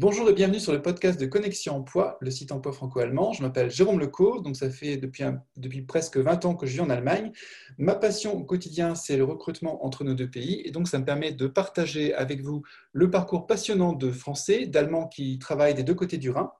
Bonjour 0.00 0.30
et 0.30 0.32
bienvenue 0.32 0.60
sur 0.60 0.70
le 0.70 0.80
podcast 0.80 1.18
de 1.18 1.26
Connexion 1.26 1.74
Emploi, 1.74 2.18
le 2.20 2.30
site 2.30 2.52
emploi 2.52 2.72
franco-allemand. 2.72 3.32
Je 3.32 3.42
m'appelle 3.42 3.68
Jérôme 3.68 3.98
Lecaux, 3.98 4.40
donc 4.40 4.54
ça 4.54 4.70
fait 4.70 4.96
depuis, 4.96 5.82
presque 5.82 6.18
20 6.18 6.44
ans 6.44 6.54
que 6.54 6.66
je 6.66 6.74
vis 6.74 6.80
en 6.82 6.88
Allemagne. 6.88 7.32
Ma 7.78 7.96
passion 7.96 8.32
au 8.32 8.44
quotidien, 8.44 8.94
c'est 8.94 9.16
le 9.16 9.24
recrutement 9.24 9.84
entre 9.84 10.04
nos 10.04 10.14
deux 10.14 10.30
pays 10.30 10.62
et 10.64 10.70
donc 10.70 10.86
ça 10.86 11.00
me 11.00 11.04
permet 11.04 11.32
de 11.32 11.48
partager 11.48 12.14
avec 12.14 12.42
vous 12.42 12.62
le 12.92 13.10
parcours 13.10 13.48
passionnant 13.48 13.92
de 13.92 14.12
Français, 14.12 14.66
d'Allemands 14.66 15.08
qui 15.08 15.36
travaillent 15.40 15.74
des 15.74 15.82
deux 15.82 15.94
côtés 15.94 16.16
du 16.16 16.30
Rhin. 16.30 16.52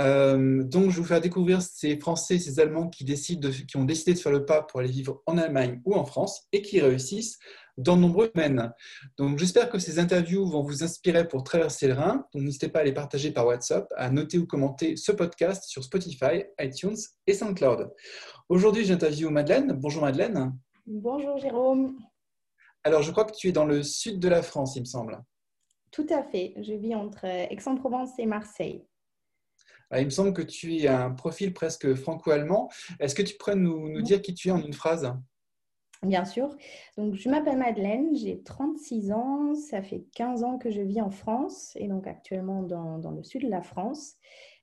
Euh, 0.00 0.64
donc 0.64 0.90
je 0.90 0.96
vais 0.96 1.02
vous 1.02 1.04
faire 1.04 1.20
découvrir 1.20 1.62
ces 1.62 1.96
Français, 2.00 2.40
ces 2.40 2.58
Allemands 2.58 2.88
qui, 2.88 3.04
qui 3.04 3.76
ont 3.76 3.84
décidé 3.84 4.14
de 4.14 4.18
faire 4.18 4.32
le 4.32 4.44
pas 4.44 4.62
pour 4.62 4.80
aller 4.80 4.90
vivre 4.90 5.22
en 5.26 5.38
Allemagne 5.38 5.80
ou 5.84 5.94
en 5.94 6.04
France 6.04 6.48
et 6.50 6.60
qui 6.60 6.80
réussissent 6.80 7.38
dans 7.76 7.96
de 7.96 8.02
nombreux 8.02 8.30
domaines. 8.34 8.72
Donc, 9.16 9.38
j'espère 9.38 9.68
que 9.68 9.78
ces 9.78 9.98
interviews 9.98 10.46
vont 10.46 10.62
vous 10.62 10.84
inspirer 10.84 11.26
pour 11.26 11.44
traverser 11.44 11.88
le 11.88 11.94
Rhin. 11.94 12.26
Donc, 12.32 12.42
n'hésitez 12.42 12.68
pas 12.68 12.80
à 12.80 12.84
les 12.84 12.92
partager 12.92 13.32
par 13.32 13.46
WhatsApp, 13.46 13.92
à 13.96 14.10
noter 14.10 14.38
ou 14.38 14.46
commenter 14.46 14.96
ce 14.96 15.12
podcast 15.12 15.64
sur 15.64 15.82
Spotify, 15.82 16.44
iTunes 16.60 16.96
et 17.26 17.34
SoundCloud. 17.34 17.92
Aujourd'hui, 18.48 18.84
j'interviewe 18.84 19.30
Madeleine. 19.30 19.72
Bonjour 19.72 20.02
Madeleine. 20.02 20.56
Bonjour 20.86 21.38
Jérôme. 21.38 21.98
Alors, 22.84 23.02
je 23.02 23.10
crois 23.10 23.24
que 23.24 23.34
tu 23.34 23.48
es 23.48 23.52
dans 23.52 23.64
le 23.64 23.82
sud 23.82 24.20
de 24.20 24.28
la 24.28 24.42
France, 24.42 24.76
il 24.76 24.80
me 24.80 24.86
semble. 24.86 25.22
Tout 25.90 26.06
à 26.10 26.22
fait. 26.22 26.54
Je 26.58 26.74
vis 26.74 26.94
entre 26.94 27.24
Aix-en-Provence 27.24 28.10
et 28.18 28.26
Marseille. 28.26 28.84
Ah, 29.90 30.00
il 30.00 30.06
me 30.06 30.10
semble 30.10 30.32
que 30.32 30.42
tu 30.42 30.86
as 30.86 31.04
un 31.04 31.12
profil 31.12 31.52
presque 31.52 31.94
franco-allemand. 31.94 32.68
Est-ce 32.98 33.14
que 33.14 33.22
tu 33.22 33.36
pourrais 33.36 33.54
nous, 33.54 33.88
nous 33.88 34.02
dire 34.02 34.20
qui 34.20 34.34
tu 34.34 34.48
es 34.48 34.50
en 34.50 34.60
une 34.60 34.72
phrase? 34.72 35.14
Bien 36.04 36.24
sûr. 36.24 36.54
Donc, 36.96 37.14
je 37.14 37.28
m'appelle 37.28 37.58
Madeleine, 37.58 38.14
j'ai 38.14 38.42
36 38.42 39.12
ans, 39.12 39.54
ça 39.54 39.82
fait 39.82 40.04
15 40.14 40.44
ans 40.44 40.58
que 40.58 40.70
je 40.70 40.80
vis 40.80 41.00
en 41.00 41.10
France 41.10 41.72
et 41.76 41.88
donc 41.88 42.06
actuellement 42.06 42.62
dans, 42.62 42.98
dans 42.98 43.10
le 43.10 43.22
sud 43.22 43.42
de 43.42 43.50
la 43.50 43.62
France. 43.62 44.16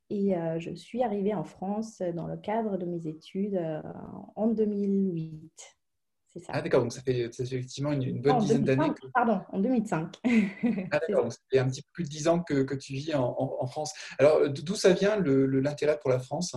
Et 0.10 0.36
euh, 0.36 0.60
je 0.60 0.72
suis 0.76 1.04
arrivée 1.04 1.34
en 1.34 1.46
France 1.46 2.02
dans 2.14 2.28
le 2.28 2.36
cadre 2.36 2.78
de 2.78 2.86
mes 2.86 3.08
études 3.08 3.56
euh, 3.56 3.82
en 4.36 4.48
2008. 4.48 5.52
C'est 6.34 6.40
ça. 6.40 6.52
Ah 6.54 6.62
d'accord, 6.62 6.82
donc 6.82 6.94
ça 6.94 7.02
fait, 7.02 7.30
effectivement 7.40 7.92
une, 7.94 8.22
bonne 8.22 8.38
dizaine 8.40 8.64
d'années. 8.64 8.92
Pardon, 9.14 9.42
en 9.52 9.60
2005. 9.60 10.18
ah 10.92 11.00
d'accord, 11.00 11.24
donc 11.24 11.34
ça 11.34 11.40
fait 11.50 11.60
un 11.60 11.68
petit 11.68 11.82
peu 11.82 11.90
plus 11.94 12.04
de 12.04 12.10
10 12.10 12.28
ans 12.28 12.42
que, 12.42 12.64
que 12.64 12.76
tu 12.76 12.94
vis 12.94 13.14
en, 13.16 13.36
en, 13.38 13.68
France. 13.68 13.94
Alors, 14.18 14.50
d'où 14.50 14.76
ça 14.76 14.94
vient 14.94 15.18
l'intérêt 15.18 15.98
pour 16.00 16.10
la 16.10 16.20
France? 16.20 16.56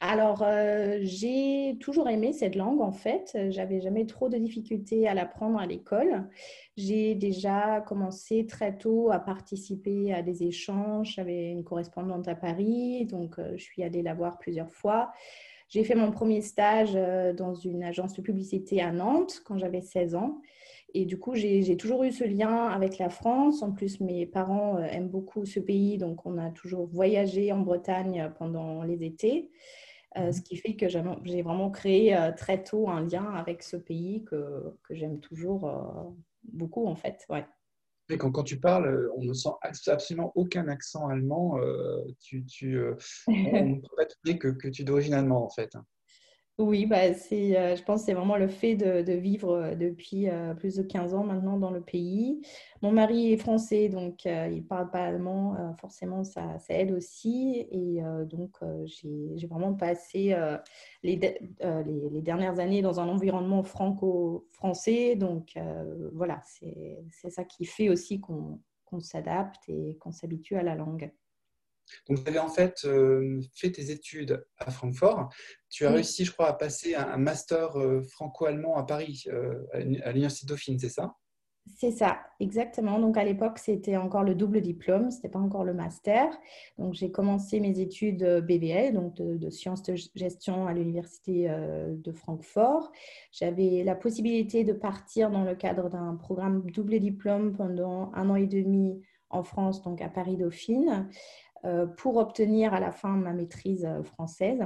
Alors, 0.00 0.42
euh, 0.42 0.98
j'ai 1.02 1.76
toujours 1.80 2.08
aimé 2.08 2.32
cette 2.32 2.56
langue 2.56 2.80
en 2.80 2.92
fait. 2.92 3.36
J'avais 3.50 3.80
jamais 3.80 4.06
trop 4.06 4.28
de 4.28 4.36
difficultés 4.36 5.06
à 5.06 5.14
l'apprendre 5.14 5.58
à 5.58 5.66
l'école. 5.66 6.28
J'ai 6.76 7.14
déjà 7.14 7.80
commencé 7.82 8.46
très 8.46 8.76
tôt 8.76 9.10
à 9.10 9.18
participer 9.18 10.12
à 10.12 10.22
des 10.22 10.42
échanges. 10.42 11.14
J'avais 11.16 11.50
une 11.50 11.64
correspondante 11.64 12.28
à 12.28 12.34
Paris, 12.34 13.06
donc 13.06 13.38
euh, 13.38 13.52
je 13.56 13.62
suis 13.62 13.82
allée 13.82 14.02
la 14.02 14.14
voir 14.14 14.38
plusieurs 14.38 14.70
fois. 14.70 15.12
J'ai 15.68 15.84
fait 15.84 15.94
mon 15.94 16.10
premier 16.10 16.42
stage 16.42 16.92
euh, 16.94 17.32
dans 17.32 17.54
une 17.54 17.82
agence 17.82 18.14
de 18.14 18.22
publicité 18.22 18.82
à 18.82 18.92
Nantes 18.92 19.42
quand 19.44 19.56
j'avais 19.56 19.80
16 19.80 20.14
ans. 20.14 20.40
Et 20.94 21.06
du 21.06 21.18
coup, 21.18 21.34
j'ai 21.34 21.76
toujours 21.76 22.04
eu 22.04 22.12
ce 22.12 22.24
lien 22.24 22.66
avec 22.68 22.98
la 22.98 23.08
France. 23.08 23.62
En 23.62 23.72
plus, 23.72 24.00
mes 24.00 24.26
parents 24.26 24.78
aiment 24.78 25.08
beaucoup 25.08 25.46
ce 25.46 25.58
pays, 25.58 25.96
donc 25.96 26.26
on 26.26 26.36
a 26.36 26.50
toujours 26.50 26.86
voyagé 26.86 27.50
en 27.52 27.60
Bretagne 27.60 28.30
pendant 28.38 28.82
les 28.82 29.02
étés. 29.04 29.50
Euh, 30.18 30.30
ce 30.30 30.42
qui 30.42 30.56
fait 30.56 30.76
que 30.76 30.88
j'ai 30.88 31.42
vraiment 31.42 31.70
créé 31.70 32.14
euh, 32.14 32.32
très 32.32 32.62
tôt 32.62 32.90
un 32.90 33.06
lien 33.06 33.32
avec 33.32 33.62
ce 33.62 33.76
pays 33.76 34.24
que, 34.24 34.76
que 34.82 34.94
j'aime 34.94 35.20
toujours 35.20 35.66
euh, 35.66 36.10
beaucoup 36.44 36.86
en 36.86 36.96
fait. 36.96 37.24
Ouais. 37.30 37.46
Et 38.10 38.18
quand, 38.18 38.30
quand, 38.30 38.42
tu 38.42 38.60
parles, 38.60 39.10
on 39.16 39.24
ne 39.24 39.32
sent 39.32 39.48
absolument 39.86 40.32
aucun 40.34 40.68
accent 40.68 41.08
allemand. 41.08 41.58
tu, 42.20 42.44
tu, 42.44 42.78
on 43.26 43.80
pourrait 43.80 44.08
dire 44.24 44.38
que, 44.38 44.48
que 44.48 44.68
tu 44.68 44.82
es 44.82 44.84
d'origine 44.84 45.14
allemande 45.14 45.44
en 45.44 45.50
fait. 45.50 45.74
Oui, 46.58 46.84
bah 46.84 47.14
c'est, 47.14 47.58
euh, 47.58 47.76
je 47.76 47.82
pense 47.82 48.00
que 48.02 48.06
c'est 48.06 48.12
vraiment 48.12 48.36
le 48.36 48.46
fait 48.46 48.76
de, 48.76 49.12
vivre 49.14 49.54
euh, 49.54 49.74
depuis 49.74 50.28
euh, 50.28 50.52
plus 50.54 50.76
de 50.76 50.82
15 50.82 51.14
ans 51.14 51.24
maintenant 51.24 51.56
dans 51.56 51.70
le 51.70 51.80
pays. 51.80 52.42
Mon 52.82 52.92
mari 52.92 53.32
est 53.32 53.38
français, 53.38 53.88
donc 53.88 54.26
il 54.26 54.56
ne 54.56 54.60
parle 54.60 54.90
pas 54.90 55.04
allemand. 55.06 55.74
forcément, 55.80 56.24
ça, 56.24 56.58
ça, 56.58 56.74
aide 56.74 56.92
aussi. 56.92 57.66
Et 57.70 58.02
donc, 58.26 58.58
j'ai, 58.84 59.46
vraiment 59.46 59.72
passé 59.72 60.36
les, 61.02 61.16
les, 61.16 62.22
dernières 62.22 62.58
années 62.58 62.82
dans 62.82 62.98
un 62.98 63.08
environnement 63.08 63.62
franco-français. 63.62 65.14
Donc, 65.14 65.56
voilà, 66.12 66.40
c'est, 66.44 67.30
ça 67.30 67.44
qui 67.44 67.64
fait 67.64 67.88
aussi 67.88 68.20
qu'on 68.20 68.60
s'adapte 69.00 69.68
et 69.68 69.96
qu'on 70.00 70.10
s'habitue 70.10 70.56
à 70.56 70.64
la 70.64 70.74
langue. 70.74 71.12
Donc, 72.08 72.22
tu 72.22 72.28
avais 72.28 72.38
en 72.38 72.48
fait 72.48 72.84
euh, 72.84 73.40
fait 73.54 73.70
tes 73.70 73.90
études 73.90 74.44
à 74.58 74.70
Francfort. 74.70 75.28
Tu 75.70 75.86
as 75.86 75.90
réussi, 75.90 76.24
je 76.24 76.32
crois, 76.32 76.48
à 76.48 76.52
passer 76.52 76.94
un, 76.94 77.16
master 77.16 77.78
euh, 77.78 78.02
franco-allemand 78.02 78.76
à 78.76 78.84
Paris, 78.84 79.24
euh, 79.28 79.66
à 79.72 80.12
l'Université 80.12 80.46
Dauphine, 80.46 80.78
c'est 80.78 80.88
ça? 80.88 81.14
C'est 81.76 81.92
ça, 81.92 82.18
exactement. 82.40 82.98
Donc 82.98 83.16
à 83.16 83.22
l'époque, 83.22 83.58
c'était 83.58 83.96
encore 83.96 84.24
le 84.24 84.34
double 84.34 84.60
diplôme, 84.60 85.12
ce 85.12 85.16
n'était 85.16 85.28
pas 85.28 85.38
encore 85.38 85.62
le 85.62 85.72
master. 85.72 86.36
Donc 86.76 86.94
j'ai 86.94 87.12
commencé 87.12 87.60
mes 87.60 87.78
études 87.78 88.24
BVL, 88.44 88.92
donc 88.92 89.14
de, 89.14 89.48
sciences 89.48 89.84
de 89.84 89.94
gestion 90.16 90.66
à 90.66 90.74
l'université 90.74 91.48
de 91.48 92.12
Francfort. 92.12 92.90
J'avais 93.30 93.84
la 93.84 93.94
possibilité 93.94 94.64
de 94.64 94.72
partir 94.72 95.30
dans 95.30 95.44
le 95.44 95.54
cadre 95.54 95.88
d'un 95.88 96.16
programme 96.16 96.68
double 96.68 96.98
diplôme 96.98 97.56
pendant 97.56 98.10
un 98.12 98.28
an 98.28 98.34
et 98.34 98.48
demi 98.48 99.00
en 99.32 99.42
France, 99.42 99.82
donc 99.82 100.00
à 100.02 100.08
Paris 100.08 100.36
Dauphine. 100.36 101.08
Euh, 101.64 101.86
pour 101.86 102.16
obtenir 102.16 102.74
à 102.74 102.80
la 102.80 102.90
fin 102.90 103.10
ma 103.10 103.32
maîtrise 103.32 103.84
euh, 103.84 104.02
française. 104.02 104.62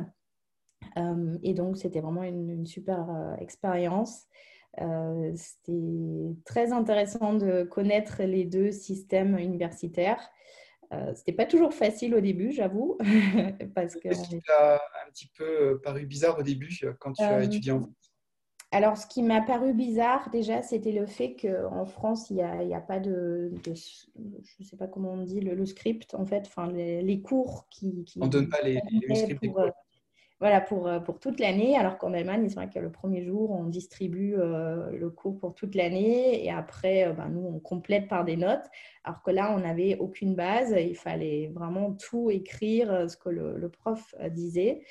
Euh, 0.96 1.36
et 1.42 1.52
donc, 1.52 1.76
c'était 1.76 2.00
vraiment 2.00 2.22
une, 2.22 2.66
super 2.66 3.36
expérience. 3.38 4.24
c'était 5.34 6.36
très 6.44 6.72
intéressant 6.72 7.34
de 7.34 7.64
connaître 7.64 8.22
les 8.22 8.44
deux 8.44 8.72
systèmes 8.72 9.38
universitaires. 9.38 10.30
Euh, 10.92 11.12
c'était 11.14 11.32
pas 11.32 11.46
toujours 11.46 11.74
facile 11.74 12.14
au 12.14 12.20
début, 12.20 12.52
j'avoue. 12.52 12.96
parce 13.74 13.94
que 13.94 14.08
Qu'est-ce 14.08 14.28
qui 14.28 14.40
t'a 14.42 14.76
un 14.76 15.10
petit 15.10 15.30
peu 15.36 15.80
paru 15.82 16.06
bizarre 16.06 16.38
au 16.38 16.42
début 16.42 16.70
quand 17.00 17.12
tu 17.12 17.22
as 17.22 17.42
étudié 17.42 17.72
en 17.72 17.80
France? 17.80 18.05
Alors, 18.72 18.96
ce 18.96 19.06
qui 19.06 19.22
m'a 19.22 19.40
paru 19.42 19.72
bizarre 19.72 20.28
déjà, 20.30 20.60
c'était 20.60 20.92
le 20.92 21.06
fait 21.06 21.36
qu'en 21.40 21.86
France, 21.86 22.30
il 22.30 22.36
n'y 22.36 22.42
a, 22.42 22.76
a, 22.76 22.80
pas 22.80 22.98
de, 22.98 23.52
je 23.64 23.70
ne 23.70 24.64
sais 24.64 24.76
pas 24.76 24.88
comment 24.88 25.12
on 25.12 25.22
dit, 25.22 25.40
le, 25.40 25.64
script, 25.66 26.14
en 26.14 26.26
fait, 26.26 26.44
enfin, 26.46 26.66
les, 26.72 27.20
cours 27.22 27.68
qui, 27.70 28.04
On 28.20 28.26
ne 28.26 28.30
donne 28.30 28.48
pas 28.48 28.60
les, 28.62 28.80
les 29.08 29.14
scripts 29.14 29.46
pour, 29.46 29.60
voilà, 30.38 30.60
pour, 30.60 30.86
euh, 30.86 31.00
pour 31.00 31.18
toute 31.18 31.40
l'année. 31.40 31.76
Alors 31.78 31.96
qu'en 31.96 32.12
Allemagne, 32.12 32.48
c'est 32.48 32.56
vrai 32.56 32.68
que 32.68 32.78
le 32.78 32.92
premier 32.92 33.22
jour, 33.22 33.50
on 33.50 33.64
distribue 33.64 34.34
euh, 34.36 34.90
le 34.90 35.08
cours 35.08 35.38
pour 35.38 35.54
toute 35.54 35.74
l'année 35.74 36.44
et 36.44 36.50
après, 36.50 37.08
euh, 37.08 37.12
ben, 37.12 37.28
nous, 37.28 37.46
on 37.46 37.58
complète 37.58 38.06
par 38.06 38.24
des 38.24 38.36
notes. 38.36 38.64
Alors 39.04 39.22
que 39.22 39.30
là, 39.30 39.54
on 39.56 39.60
n'avait 39.60 39.96
aucune 39.98 40.34
base. 40.34 40.74
Il 40.78 40.96
fallait 40.96 41.50
vraiment 41.54 41.92
tout 41.92 42.30
écrire, 42.30 43.08
ce 43.08 43.16
que 43.16 43.30
le, 43.30 43.56
le 43.56 43.68
prof 43.70 44.14
disait. 44.30 44.82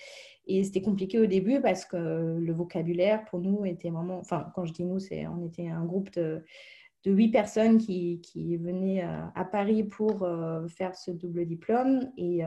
Et 0.48 0.64
c'était 0.64 0.82
compliqué 0.82 1.20
au 1.20 1.26
début 1.26 1.60
parce 1.62 1.86
que 1.86 2.38
le 2.40 2.54
vocabulaire 2.54 3.26
pour 3.26 3.40
nous 3.40 3.66
était 3.66 3.90
vraiment. 3.90 4.18
Enfin, 4.18 4.48
quand 4.56 4.66
je 4.66 4.74
dis 4.74 4.86
nous, 4.86 5.00
c'est 5.00 5.28
on 5.28 5.46
était 5.46 5.68
un 5.68 5.84
groupe 5.86 6.12
de, 6.14 6.44
de 7.04 7.12
huit 7.12 7.30
personnes 7.30 7.78
qui, 7.78 8.22
qui 8.22 8.56
venaient 8.58 9.04
à 9.04 9.44
Paris 9.44 9.84
pour 9.84 10.28
faire 10.70 10.96
ce 10.96 11.12
double 11.12 11.46
diplôme. 11.46 12.12
Et 12.18 12.44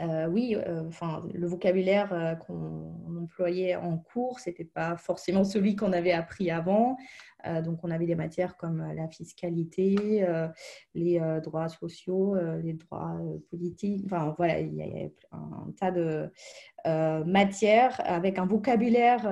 euh, 0.00 0.26
oui, 0.26 0.56
euh, 0.56 0.88
enfin, 0.88 1.22
le 1.32 1.46
vocabulaire 1.46 2.12
euh, 2.12 2.34
qu'on 2.34 2.94
employait 3.22 3.76
en 3.76 3.98
cours, 3.98 4.40
c'était 4.40 4.64
pas 4.64 4.96
forcément 4.96 5.44
celui 5.44 5.76
qu'on 5.76 5.92
avait 5.92 6.12
appris 6.12 6.50
avant. 6.50 6.96
donc, 7.64 7.80
on 7.82 7.90
avait 7.90 8.06
des 8.06 8.14
matières 8.14 8.56
comme 8.56 8.86
la 8.94 9.08
fiscalité, 9.08 10.24
les 10.94 11.20
droits 11.42 11.68
sociaux, 11.68 12.36
les 12.62 12.74
droits 12.74 13.18
politiques. 13.50 14.04
Enfin, 14.06 14.32
voilà, 14.36 14.60
il 14.60 14.74
y 14.74 14.82
a 14.82 15.08
un 15.32 15.72
tas 15.76 15.90
de 15.90 16.30
matières 17.24 18.00
avec 18.04 18.38
un 18.38 18.46
vocabulaire, 18.46 19.22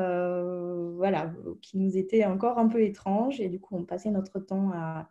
voilà, 0.97 1.33
qui 1.63 1.79
nous 1.79 1.97
était 1.97 2.25
encore 2.25 2.59
un 2.59 2.67
peu 2.67 2.83
étrange. 2.83 3.41
Et 3.41 3.49
du 3.49 3.61
coup, 3.61 3.77
on 3.77 3.85
passait 3.85 4.11
notre 4.11 4.41
temps 4.41 4.73
à 4.75 5.09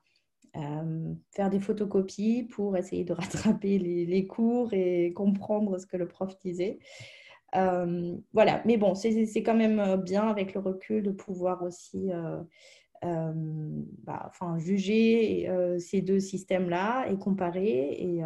euh, 0.55 1.13
faire 1.31 1.49
des 1.49 1.59
photocopies 1.59 2.43
pour 2.43 2.75
essayer 2.77 3.03
de 3.03 3.13
rattraper 3.13 3.77
les, 3.77 4.27
cours 4.27 4.73
et 4.73 5.13
comprendre 5.13 5.77
ce 5.77 5.85
que 5.85 5.97
le 5.97 6.07
prof 6.07 6.37
disait. 6.39 6.79
Euh, 7.55 8.15
voilà, 8.33 8.61
mais 8.65 8.77
bon, 8.77 8.95
c'est 8.95 9.43
quand 9.43 9.55
même 9.55 9.79
euh, 9.79 9.97
bien 9.97 10.27
avec 10.27 10.53
le 10.53 10.59
recul 10.59 11.03
de 11.03 11.11
pouvoir 11.11 11.63
aussi 11.63 12.09
bah, 13.01 14.25
enfin, 14.27 14.57
juger 14.59 15.49
ces 15.79 16.01
deux 16.01 16.19
systèmes-là 16.19 17.09
et 17.09 17.17
comparer. 17.17 17.93
Et 17.93 18.21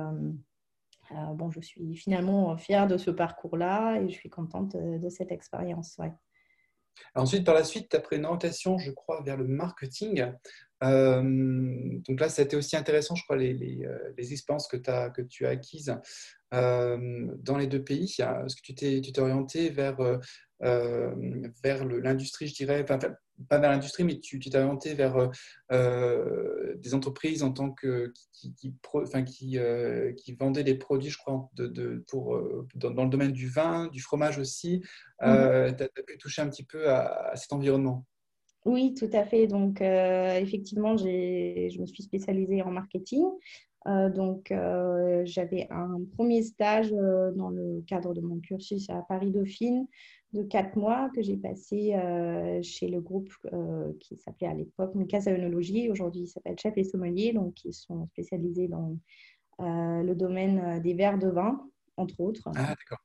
bon, 1.36 1.52
je 1.52 1.60
suis 1.60 1.96
finalement 1.96 2.58
fière 2.58 2.88
de 2.88 2.98
ce 2.98 3.12
parcours-là 3.12 4.02
et 4.02 4.10
je 4.10 4.14
suis 4.16 4.30
contente 4.30 4.76
de, 4.76 5.10
cette 5.10 5.32
expérience. 5.32 6.00
Ensuite, 7.16 7.46
par 7.46 7.56
la 7.56 7.64
suite, 7.64 7.90
tu 7.90 7.96
as 7.96 8.00
pris 8.00 8.18
une 8.18 8.26
orientation, 8.26 8.78
je 8.78 8.92
crois, 8.92 9.22
vers 9.24 9.38
le 9.38 9.48
marketing. 9.48 10.26
Euh, 10.84 11.22
donc 12.08 12.20
là, 12.20 12.30
ça 12.30 12.42
a 12.42 12.46
été 12.46 12.56
aussi 12.56 12.76
intéressant, 12.76 13.16
je 13.16 13.24
crois, 13.24 13.38
les, 13.38 13.86
euh, 13.86 14.14
expériences 14.18 14.68
que, 14.68 14.78
tu 14.78 15.46
as 15.46 15.50
acquises 15.50 15.96
euh, 16.54 17.28
dans 17.38 17.58
les 17.58 17.68
deux 17.68 17.84
pays. 17.84 18.14
Parce 18.18 18.56
que 18.56 18.62
tu 18.62 18.74
t'es 18.74 19.20
orienté 19.20 19.70
vers, 19.70 19.98
vers 21.64 21.86
l'industrie, 21.86 22.48
je 22.48 22.56
dirais, 22.56 22.82
enfin, 22.84 22.98
pas 23.50 23.58
vers 23.58 23.72
l'industrie, 23.72 24.04
mais 24.04 24.20
tu 24.20 24.40
t'es 24.40 24.58
orienté 24.58 24.94
vers 24.94 25.30
des 25.70 26.94
entreprises 26.94 27.44
en 27.44 27.52
tant 27.52 27.72
que 27.72 28.14
qui, 28.32 28.54
qui, 28.54 28.74
enfin, 28.94 29.24
qui, 29.24 29.58
qui 30.18 30.34
vendaient 30.36 30.64
des 30.64 30.76
produits, 30.76 31.10
je 31.10 31.18
crois, 31.18 31.50
de, 31.56 31.68
de 31.68 32.04
pour, 32.08 32.40
dans, 32.76 33.04
le 33.04 33.10
domaine 33.10 33.32
du 33.32 33.50
vin, 33.50 33.88
du 33.88 34.02
fromage 34.02 34.38
aussi. 34.38 34.84
Mm-hmm. 35.22 35.76
Tu 35.76 35.84
as, 35.84 36.04
pu 36.04 36.18
toucher 36.18 36.42
un 36.42 36.50
petit 36.50 36.66
peu 36.66 36.90
à 36.90 37.34
cet 37.36 37.54
environnement. 37.54 38.06
Oui, 38.66 38.94
tout 38.94 39.10
à 39.12 39.26
fait. 39.26 39.48
Donc, 39.48 39.82
euh, 39.82 40.38
effectivement, 40.40 40.96
je 40.96 41.80
me 41.80 41.86
suis 41.86 42.04
spécialisée 42.04 42.62
en 42.62 42.72
marketing. 42.72 43.26
Euh, 43.88 44.10
donc, 44.10 44.52
euh, 44.52 45.24
j'avais 45.26 45.68
un 45.70 46.00
premier 46.16 46.42
stage 46.44 46.92
dans 46.92 47.50
le 47.50 47.82
cadre 47.88 48.14
de 48.14 48.22
mon 48.22 48.40
cursus 48.40 48.90
à 48.90 49.02
Paris 49.08 49.32
Dauphine 49.32 49.88
de 50.34 50.42
quatre 50.42 50.76
mois 50.78 51.12
que 51.14 51.22
j'ai 51.22 51.38
passé 51.38 51.96
chez 52.64 52.88
le 52.88 53.00
groupe 53.02 53.32
qui 54.00 54.18
s'appelait 54.18 54.48
à 54.48 54.56
l'époque 54.56 54.96
Mikasa 54.96 55.32
Œnologie. 55.32 55.92
Aujourd'hui, 55.92 56.22
il 56.22 56.28
s'appelle 56.28 56.58
Chef 56.58 56.76
et 56.76 56.84
Sommelier, 56.84 57.34
donc 57.34 57.64
ils 57.66 57.74
sont 57.74 58.08
spécialisés 58.08 58.68
dans 58.68 58.98
le 59.60 60.14
domaine 60.16 60.82
des 60.82 60.96
verres 60.96 61.20
de 61.20 61.28
vin, 61.28 61.62
entre 61.98 62.20
autres. 62.20 62.50
Ah, 62.56 62.70
d'accord. 62.70 63.04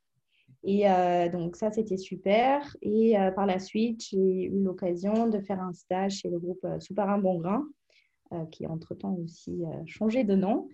Et 0.63 0.89
euh, 0.89 1.29
donc 1.29 1.55
ça, 1.55 1.71
c'était 1.71 1.97
super. 1.97 2.75
Et 2.81 3.17
euh, 3.17 3.31
par 3.31 3.45
la 3.45 3.59
suite, 3.59 4.05
j'ai 4.09 4.45
eu 4.45 4.61
l'occasion 4.61 5.27
de 5.27 5.39
faire 5.39 5.61
un 5.61 5.73
stage 5.73 6.17
chez 6.17 6.29
le 6.29 6.39
groupe 6.39 6.63
euh, 6.65 6.79
Souparin 6.79 7.17
Bongrain, 7.17 7.65
qui 8.51 8.67
entre-temps 8.67 9.15
aussi 9.23 9.63
changé 9.85 10.23
de 10.23 10.35
nom. 10.35 10.67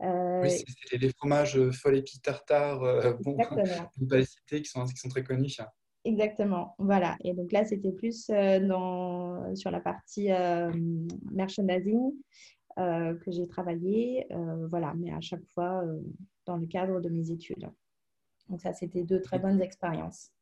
oui, 0.00 0.50
c'est 0.50 0.98
les 0.98 1.10
fromages 1.10 1.58
folle 1.70 1.96
épi 1.96 2.20
tartare, 2.20 2.80
bon, 3.22 3.36
pas 3.36 4.16
les 4.16 4.24
citer, 4.24 4.62
qui 4.62 4.70
sont, 4.70 4.84
qui 4.84 4.96
sont 4.96 5.08
très 5.08 5.24
connus. 5.24 5.56
Exactement, 6.04 6.74
voilà. 6.78 7.16
Et 7.24 7.34
donc 7.34 7.52
là, 7.52 7.64
c'était 7.64 7.92
plus 7.92 8.28
dans, 8.28 9.54
sur 9.54 9.70
la 9.70 9.80
partie 9.80 10.28
merchandising 11.30 12.12
que 12.76 13.30
j'ai 13.30 13.48
travaillé, 13.48 14.26
voilà, 14.70 14.94
mais 14.94 15.12
à 15.12 15.20
chaque 15.20 15.44
fois 15.54 15.82
dans 16.48 16.56
le 16.56 16.66
cadre 16.66 17.00
de 17.00 17.08
mes 17.08 17.30
études. 17.30 17.68
Donc 18.48 18.60
ça, 18.60 18.72
c'était 18.72 19.04
deux 19.04 19.20
très 19.20 19.38
bonnes 19.38 19.60
expériences. 19.60 20.32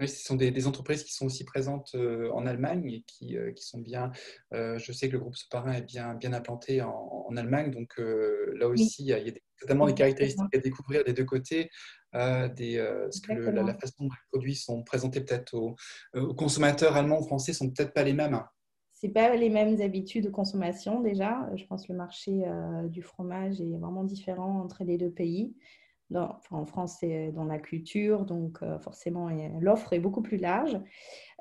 Oui, 0.00 0.08
ce 0.08 0.24
sont 0.24 0.34
des, 0.34 0.66
entreprises 0.66 1.04
qui 1.04 1.12
sont 1.12 1.26
aussi 1.26 1.44
présentes 1.44 1.92
euh, 1.94 2.28
en 2.32 2.46
Allemagne 2.46 2.84
et 2.90 3.04
qui, 3.06 3.36
euh, 3.36 3.52
qui 3.52 3.64
sont 3.64 3.78
bien. 3.78 4.10
Euh, 4.52 4.76
je 4.78 4.90
sais 4.90 5.06
que 5.06 5.12
le 5.12 5.20
groupe 5.20 5.36
Soparin 5.36 5.72
est 5.72 5.82
bien, 5.82 6.14
bien 6.14 6.32
implanté 6.32 6.82
en, 6.82 7.36
Allemagne, 7.36 7.72
donc 7.72 7.94
là 7.98 8.68
aussi, 8.68 9.02
il 9.02 9.06
y 9.06 9.12
a, 9.12 9.18
il 9.18 9.32
des, 9.32 9.42
des 9.66 9.94
caractéristiques 9.94 10.54
à 10.54 10.58
découvrir 10.58 11.02
des 11.02 11.12
deux 11.12 11.24
côtés. 11.24 11.68
des, 12.12 12.78
parce 13.02 13.20
que 13.20 13.32
la, 13.32 13.74
façon 13.74 13.94
dont 14.00 14.04
les 14.04 14.28
produits 14.30 14.54
sont 14.54 14.84
présentés 14.84 15.20
peut-être 15.20 15.54
aux, 15.54 15.74
consommateurs 16.34 16.94
allemands 16.94 17.20
ou 17.20 17.26
français 17.26 17.52
sont 17.52 17.70
peut-être 17.70 17.92
pas 17.92 18.04
les 18.04 18.12
mêmes. 18.12 18.40
C'est 18.92 19.08
pas 19.08 19.34
les 19.34 19.50
mêmes 19.50 19.80
habitudes 19.80 20.24
de 20.26 20.30
consommation 20.30 21.00
déjà. 21.00 21.50
Je 21.56 21.64
pense 21.66 21.88
que 21.88 21.92
le 21.92 21.98
marché 21.98 22.44
du 22.88 23.02
fromage 23.02 23.60
est 23.60 23.78
vraiment 23.78 24.04
différent 24.04 24.60
entre 24.60 24.84
les 24.84 24.96
deux 24.96 25.10
pays 25.10 25.56
en 26.50 26.66
France, 26.66 26.98
c'est 27.00 27.32
dans 27.32 27.44
la 27.44 27.58
culture, 27.58 28.24
donc 28.24 28.58
euh, 28.62 28.78
forcément, 28.78 29.28
l'offre 29.60 29.92
est 29.92 29.98
beaucoup 29.98 30.22
plus 30.22 30.36
large. 30.36 30.78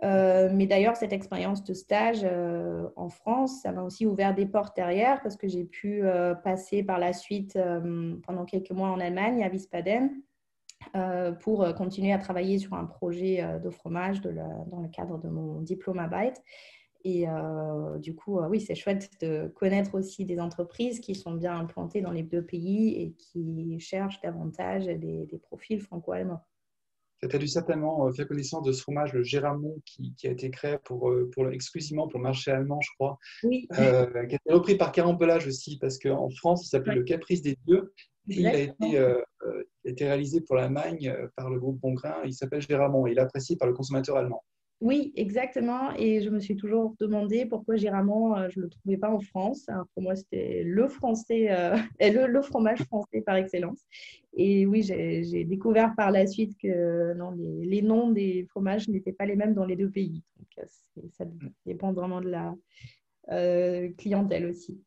Euh, 0.04 0.50
mais 0.54 0.66
d'ailleurs, 0.66 0.96
cette 0.96 1.14
expérience 1.14 1.64
de 1.64 1.74
stage 1.74 2.22
euh, 2.24 2.88
en 2.96 3.10
France, 3.10 3.62
ça 3.62 3.72
m'a 3.72 3.84
aussi 3.84 4.06
ouvert 4.06 4.34
des 4.34 4.46
portes 4.46 4.76
derrière 4.76 5.22
parce 5.22 5.36
que 5.36 5.48
j'ai 5.48 5.66
pu 5.66 6.04
passer 6.44 6.84
par 6.84 7.00
la 7.00 7.14
suite 7.14 7.58
pendant 8.26 8.46
quelques 8.46 8.72
mois 8.72 8.90
en 8.90 9.00
Allemagne, 9.00 9.44
à 9.44 9.50
Wiesbaden, 9.50 10.10
pour 11.42 11.66
continuer 11.76 12.14
à 12.14 12.18
travailler 12.18 12.58
sur 12.58 12.74
un 12.74 12.86
projet 12.86 13.44
de 13.64 13.70
fromage 13.70 14.22
dans 14.22 14.82
le 14.82 14.90
cadre 14.90 15.18
de 15.20 15.30
mon 15.30 15.62
diplôme 15.62 16.00
à 16.00 16.08
Byte. 16.08 16.42
Et 17.06 17.28
euh, 17.28 17.98
du 18.00 18.16
coup, 18.16 18.40
euh, 18.40 18.48
oui, 18.48 18.62
c'est 18.62 18.76
chouette 18.76 19.10
de 19.22 19.50
connaître 19.56 19.96
aussi 19.96 20.24
des 20.24 20.40
entreprises 20.40 21.02
qui 21.02 21.16
sont 21.16 21.34
bien 21.34 21.58
implantées 21.58 22.02
dans 22.02 22.12
les 22.12 22.24
deux 22.24 22.44
pays 22.44 23.02
et 23.02 23.12
qui 23.14 23.78
cherchent 23.80 24.22
davantage 24.22 24.86
des, 24.86 25.28
profils 25.42 25.82
franco-allemands. 25.82 26.46
Tu 27.22 27.34
as 27.36 27.40
dû 27.40 27.48
certainement 27.48 28.08
euh, 28.08 28.12
faire 28.14 28.28
connaissance 28.28 28.64
de 28.64 28.72
ce 28.72 28.82
fromage, 28.82 29.14
le 29.14 29.24
Géramont, 29.24 29.82
qui, 29.86 30.14
a 30.24 30.30
été 30.30 30.50
créé 30.50 30.78
pour, 30.86 31.14
pour, 31.34 31.50
exclusivement 31.50 32.08
pour 32.08 32.20
le 32.20 32.24
marché 32.24 32.52
allemand, 32.52 32.80
je 32.82 32.90
crois. 32.98 33.18
Oui. 33.44 33.68
qui 33.74 33.82
a 33.82 34.24
été 34.24 34.54
repris 34.54 34.76
par 34.76 34.94
Carambelage 34.94 35.48
aussi, 35.48 35.78
parce 35.80 36.00
qu'en 36.00 36.30
France, 36.30 36.66
il 36.66 36.70
s'appelle 36.70 36.96
le 36.96 37.04
Caprice 37.04 37.42
des 37.42 37.58
Dieux. 37.66 37.94
il 38.28 38.48
a 38.48 38.58
été, 38.58 39.16
été 39.84 40.06
réalisé 40.06 40.40
pour 40.40 40.56
l'Allemagne 40.56 41.14
par 41.36 41.50
le 41.50 41.60
groupe 41.60 41.82
Bongrain. 41.82 42.16
Il 42.24 42.34
s'appelle 42.34 42.62
Géramont 42.62 43.08
et 43.08 43.12
il 43.12 43.18
est 43.18 43.22
apprécié 43.22 43.58
par 43.58 43.68
le 43.68 43.74
consommateur 43.74 44.16
allemand. 44.16 44.44
Oui, 44.84 45.14
exactement. 45.16 45.96
Et 45.96 46.20
je 46.20 46.30
me 46.30 46.42
suis 46.42 46.58
toujours 46.58 46.94
demandé 47.00 47.46
pourquoi 47.46 47.78
Géramont, 47.78 48.36
euh, 48.36 48.50
je 48.50 48.60
ne 48.60 48.66
le 48.66 48.70
trouvais 48.70 48.98
pas 48.98 49.10
en 49.10 49.22
France. 49.22 49.64
Alors 49.70 49.88
pour 49.94 50.04
moi, 50.04 50.14
c'était 50.14 50.62
le 50.66 50.84
euh, 50.84 52.42
fromage 52.44 52.84
français 52.84 53.22
par 53.22 53.38
excellence. 53.38 53.80
Et 54.36 54.66
oui, 54.66 54.84
j'ai 54.84 55.46
découvert 55.46 55.96
par 55.96 56.12
la 56.12 56.28
suite 56.28 56.58
que 56.62 57.14
non, 57.14 57.32
les, 57.32 57.82
noms 57.82 58.12
des 58.12 58.46
fromages 58.50 58.90
n'étaient 58.90 59.14
pas 59.14 59.26
les 59.26 59.38
mêmes 59.38 59.54
dans 59.54 59.64
les 59.64 59.78
deux 59.78 59.90
pays. 59.90 60.22
Euh, 60.58 60.64
ça 61.14 61.24
dépend 61.66 61.94
vraiment 61.94 62.20
de 62.20 62.30
la 62.30 62.54
clientèle 63.98 64.48
aussi. 64.48 64.84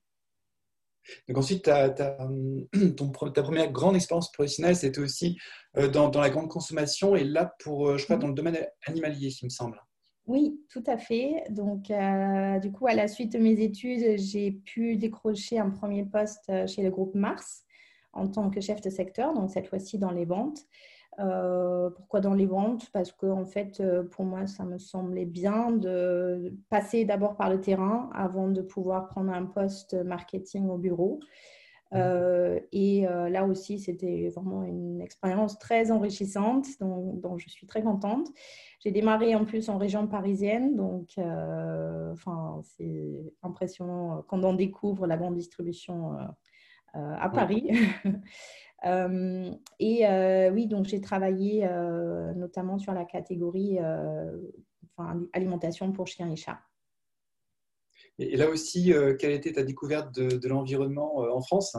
Donc 1.29 1.39
ensuite, 1.39 1.65
ta, 1.65 1.91
ta, 1.91 2.17
ta 3.35 3.43
première 3.43 3.71
grande 3.73 3.97
expérience 3.97 4.31
professionnelle, 4.33 4.77
c'était 4.77 5.01
aussi 5.01 5.39
dans, 5.75 6.09
dans, 6.09 6.21
la 6.21 6.31
grande 6.31 6.49
consommation 6.49 7.17
et 7.17 7.25
là, 7.25 7.55
pour, 7.59 7.99
je 7.99 8.05
crois, 8.05 8.17
dans 8.17 8.29
le 8.29 8.35
domaine 8.35 8.59
animalier, 8.87 9.29
il 9.43 9.45
me 9.45 9.51
semble. 9.51 9.81
Oui, 10.27 10.61
tout 10.69 10.83
à 10.87 10.99
fait. 10.99 11.45
Donc, 11.51 11.91
euh, 11.91 12.59
du 12.59 12.73
coup, 12.73 12.89
à 12.89 12.95
la 12.95 13.07
suite 13.07 13.33
de 13.33 13.39
mes 13.39 13.61
études, 13.61 14.19
j'ai 14.19 14.51
pu 14.51 14.97
décrocher 14.97 15.59
un 15.59 15.71
premier 15.71 16.05
poste 16.05 16.49
euh, 16.51 16.67
chez 16.67 16.83
le 16.83 16.91
groupe 16.91 17.15
Mars 17.15 17.65
en 18.13 18.27
tant 18.27 18.51
que 18.51 18.61
chef 18.61 18.81
de 18.81 18.91
secteur, 18.91 19.35
donc 19.35 19.51
cette 19.51 19.69
fois-ci 19.69 19.99
dans 19.99 20.11
les 20.11 20.25
ventes. 20.25 20.59
Euh, 21.19 21.91
pourquoi 21.91 22.21
dans 22.21 22.35
les 22.35 22.47
ventes? 22.47 22.91
Parce 22.93 23.13
que 23.13 23.27
en 23.27 23.47
fait, 23.47 23.83
pour 24.11 24.25
moi, 24.25 24.47
ça 24.47 24.65
me 24.65 24.79
semblait 24.79 25.25
bien 25.25 25.71
de 25.71 26.55
passer 26.69 27.05
d'abord 27.05 27.37
par 27.37 27.51
le 27.51 27.61
terrain 27.61 28.11
avant 28.15 28.49
de 28.49 28.63
pouvoir 28.63 29.09
prendre 29.09 29.33
un 29.33 29.45
poste 29.45 29.95
marketing 29.95 30.69
au 30.69 30.79
bureau. 30.79 31.21
Mmh. 31.93 32.59
et 32.73 33.03
là 33.03 33.47
aussi, 33.47 33.79
c'était 33.79 34.29
vraiment 34.35 34.65
une 34.65 35.01
expérience 35.01 35.57
très 35.59 35.93
enrichissante 35.93 36.67
dont, 36.81 37.15
dont, 37.15 37.39
je 37.39 37.49
suis 37.49 37.67
très 37.69 37.81
contente. 37.81 38.29
J'ai 38.87 38.93
démarré 38.93 39.35
en 39.35 39.45
plus 39.45 39.69
en 39.69 39.79
région 39.79 40.07
parisienne, 40.07 40.77
donc 40.77 41.15
euh, 41.19 42.13
enfin, 42.13 42.61
c'est 42.63 43.33
impressionnant 43.43 44.23
quand 44.29 44.45
on 44.45 44.55
découvre 44.55 45.09
la 45.09 45.17
grande 45.17 45.35
distribution 45.35 46.13
euh, 46.13 46.23
euh, 46.95 47.15
à 47.19 47.29
Paris. 47.29 47.69
et 48.85 50.07
oui, 50.53 50.67
donc 50.67 50.87
j'ai 50.87 51.01
travaillé 51.01 51.69
notamment 52.37 52.79
sur 52.79 52.93
la 52.93 53.05
catégorie 53.05 53.79
alimentation 55.33 55.93
pour 55.93 56.07
chiens 56.07 56.31
et 56.31 56.37
chats. 56.37 56.61
Et 58.19 58.37
là 58.37 58.49
aussi, 58.49 58.93
quelle 59.19 59.33
était 59.33 59.53
ta 59.53 59.63
découverte 59.63 60.15
de 60.15 60.49
l'environnement 60.49 61.17
en 61.17 61.41
France? 61.43 61.77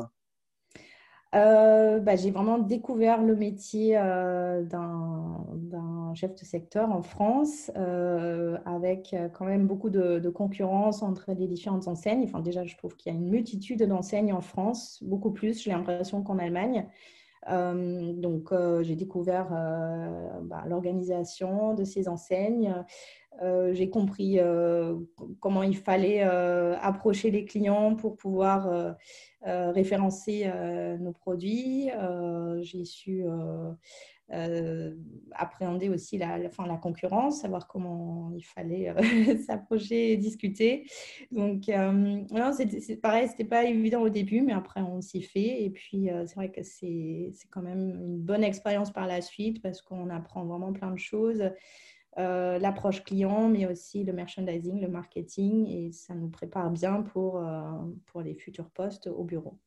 Euh, 1.35 1.99
bah, 1.99 2.15
j'ai 2.15 2.31
vraiment 2.31 2.57
découvert 2.57 3.21
le 3.21 3.35
métier 3.35 3.97
euh, 3.97 4.63
d'un 4.63 6.13
chef 6.13 6.33
de 6.35 6.45
secteur 6.45 6.89
en 6.89 7.01
France 7.01 7.69
euh, 7.75 8.57
avec 8.65 9.13
quand 9.33 9.45
même 9.45 9.67
beaucoup 9.67 9.89
de, 9.89 10.29
concurrence 10.29 11.03
entre 11.03 11.31
les 11.33 11.47
différentes 11.47 11.87
enseignes. 11.87 12.23
Enfin, 12.23 12.39
déjà, 12.39 12.63
je 12.63 12.77
trouve 12.77 12.95
qu'il 12.95 13.11
y 13.11 13.15
a 13.15 13.19
une 13.19 13.29
multitude 13.29 13.83
d'enseignes 13.83 14.33
en 14.33 14.41
France, 14.41 14.99
beaucoup 15.03 15.31
plus, 15.31 15.61
j'ai 15.61 15.71
l'impression 15.71 16.21
qu'en 16.23 16.37
Allemagne. 16.37 16.87
donc, 17.47 18.53
j'ai 18.81 18.95
découvert 18.95 19.49
bah, 20.43 20.63
l'organisation 20.67 21.73
de 21.73 21.83
ces 21.83 22.07
enseignes. 22.07 22.73
J'ai 23.71 23.89
compris 23.89 24.39
comment 25.39 25.63
il 25.63 25.77
fallait 25.77 26.21
approcher 26.21 27.31
les 27.31 27.45
clients 27.45 27.95
pour 27.95 28.17
pouvoir 28.17 28.95
euh, 29.45 29.71
référencer 29.71 30.43
euh, 30.45 30.97
nos 30.97 31.13
produits. 31.13 31.91
Euh, 31.91 32.61
j'ai 32.63 32.83
su 32.85 33.23
appréhender 35.31 35.87
aussi 35.87 36.17
la, 36.17 36.37
la, 36.37 36.49
la, 36.65 36.75
concurrence, 36.75 37.39
savoir 37.39 37.65
comment 37.65 38.29
il 38.35 38.43
fallait 38.43 38.93
s'approcher 39.47 40.11
et 40.11 40.17
discuter. 40.17 40.85
Donc, 41.31 41.71
c'est 42.83 42.97
pareil, 43.01 43.29
c'était 43.29 43.45
pas 43.45 43.63
évident 43.63 44.01
au 44.01 44.09
début, 44.09 44.41
mais 44.41 44.51
après, 44.51 44.81
on 44.81 44.99
s'y 44.99 45.21
fait. 45.21 45.63
Et 45.63 45.69
puis, 45.69 46.09
c'est 46.25 46.35
vrai 46.35 46.51
que 46.51 46.61
c'est 46.61 47.31
quand 47.51 47.61
même 47.61 48.01
une 48.01 48.17
bonne 48.17 48.43
expérience 48.43 48.91
par 48.91 49.07
la 49.07 49.21
suite 49.21 49.61
parce 49.61 49.81
qu'on 49.81 50.09
apprend 50.09 50.43
vraiment 50.43 50.73
plein 50.73 50.91
de 50.91 50.99
choses. 50.99 51.49
L'approche 52.17 53.03
client, 53.03 53.47
mais 53.47 53.65
aussi 53.65 54.03
le 54.03 54.11
merchandising, 54.11 54.81
le 54.81 54.87
marketing, 54.87 55.67
et 55.67 55.91
ça 55.91 56.15
nous 56.15 56.29
prépare 56.29 56.71
bien 56.71 57.01
pour, 57.03 57.41
pour 58.05 58.21
les 58.21 58.35
futurs 58.35 58.69
postes 58.71 59.07
au 59.07 59.23
bureau. 59.23 59.59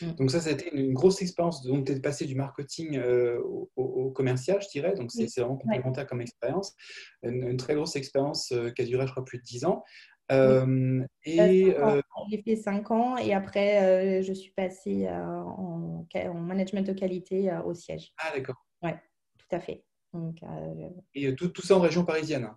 Mm. 0.00 0.12
Donc 0.12 0.30
ça, 0.30 0.40
ça 0.40 0.50
a 0.50 0.52
été 0.52 0.74
une 0.74 0.92
grosse 0.92 1.22
expérience. 1.22 1.62
Donc, 1.62 1.86
tu 1.86 1.92
es 1.92 2.00
passé 2.00 2.26
du 2.26 2.34
marketing 2.34 2.96
euh, 2.96 3.40
au, 3.76 4.10
commercial, 4.10 4.60
je 4.62 4.68
dirais. 4.68 4.94
Donc, 4.94 5.10
c'est 5.10 5.26
vraiment 5.40 5.56
complémentaire 5.56 6.06
comme 6.06 6.20
expérience. 6.20 6.74
Une, 7.22 7.56
très 7.56 7.74
grosse 7.74 7.96
expérience 7.96 8.52
euh, 8.52 8.70
qui 8.70 8.82
a 8.82 8.84
duré, 8.84 9.06
je 9.06 9.12
crois, 9.12 9.24
plus 9.24 9.38
de 9.38 9.44
10 9.44 9.64
ans. 9.64 9.84
Euh, 10.32 11.04
et 11.24 11.76
J'ai 12.30 12.42
fait 12.42 12.56
5 12.56 12.90
ans 12.90 13.16
et 13.16 13.32
après, 13.32 14.22
je 14.22 14.32
suis 14.32 14.50
passée 14.50 15.08
en, 15.08 16.04
en, 16.14 16.34
management 16.34 16.86
de 16.86 16.92
qualité 16.92 17.56
au 17.64 17.74
siège. 17.74 18.12
Ah, 18.18 18.32
d'accord. 18.34 18.66
Oui, 18.82 18.90
tout 19.38 19.54
à 19.54 19.60
fait. 19.60 19.84
Et 21.14 21.34
tout, 21.34 21.48
tout 21.48 21.62
ça 21.62 21.76
en 21.76 21.80
région 21.80 22.04
parisienne 22.04 22.50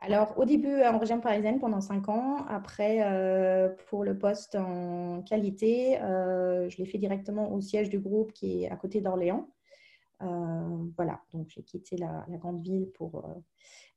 alors, 0.00 0.38
au 0.38 0.44
début, 0.44 0.82
en 0.82 0.98
région 0.98 1.20
parisienne 1.20 1.58
pendant 1.58 1.80
cinq 1.80 2.08
ans. 2.08 2.44
Après, 2.48 3.02
euh, 3.02 3.68
pour 3.88 4.04
le 4.04 4.16
poste 4.16 4.54
en 4.54 5.22
qualité, 5.22 6.00
euh, 6.00 6.68
je 6.70 6.76
l'ai 6.78 6.86
fait 6.86 6.98
directement 6.98 7.52
au 7.52 7.60
siège 7.60 7.90
du 7.90 7.98
groupe 7.98 8.32
qui 8.32 8.62
est 8.62 8.70
à 8.70 8.76
côté 8.76 9.00
d'Orléans. 9.00 9.52
Euh, 10.22 10.86
voilà, 10.96 11.20
donc 11.32 11.48
j'ai 11.48 11.62
quitté 11.62 11.96
la, 11.96 12.24
grande 12.28 12.62
ville 12.62 12.90
pour 12.94 13.24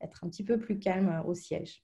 être 0.01 0.23
un 0.23 0.29
petit 0.29 0.43
peu 0.43 0.59
plus 0.59 0.79
calme 0.79 1.23
au 1.27 1.35
siège. 1.35 1.83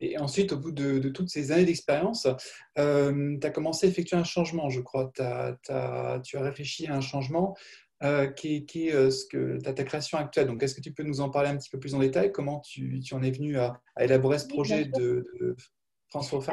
Et 0.00 0.18
ensuite, 0.18 0.52
au 0.52 0.58
bout 0.58 0.72
de, 0.72 1.08
toutes 1.08 1.28
ces 1.28 1.52
années 1.52 1.64
d'expérience, 1.66 2.28
tu 2.76 2.80
as 2.80 3.50
commencé 3.50 3.86
à 3.86 3.90
effectuer 3.90 4.16
un 4.16 4.24
changement, 4.24 4.70
je 4.70 4.80
crois. 4.80 5.10
tu 5.12 5.22
as 5.22 6.22
réfléchi 6.34 6.86
à 6.86 6.94
un 6.94 7.00
changement 7.00 7.56
euh, 8.02 8.26
qui, 8.26 8.66
est 8.74 8.92
euh, 8.92 9.10
ce 9.10 9.24
que, 9.24 9.58
ta, 9.58 9.72
ta, 9.72 9.82
création 9.82 10.18
actuelle. 10.18 10.46
Donc, 10.46 10.62
est-ce 10.62 10.74
que 10.74 10.82
tu 10.82 10.92
peux 10.92 11.02
nous 11.02 11.22
en 11.22 11.30
parler 11.30 11.48
un 11.48 11.56
petit 11.56 11.70
peu 11.70 11.78
plus 11.78 11.94
en 11.94 11.98
détail? 11.98 12.30
Comment 12.30 12.60
tu, 12.60 13.02
en 13.12 13.22
es 13.22 13.30
venu 13.30 13.58
à, 13.58 13.80
élaborer 13.98 14.38
ce 14.38 14.46
projet 14.46 14.84
de, 14.84 15.24
de, 15.40 15.56
France 16.08 16.28
for 16.28 16.44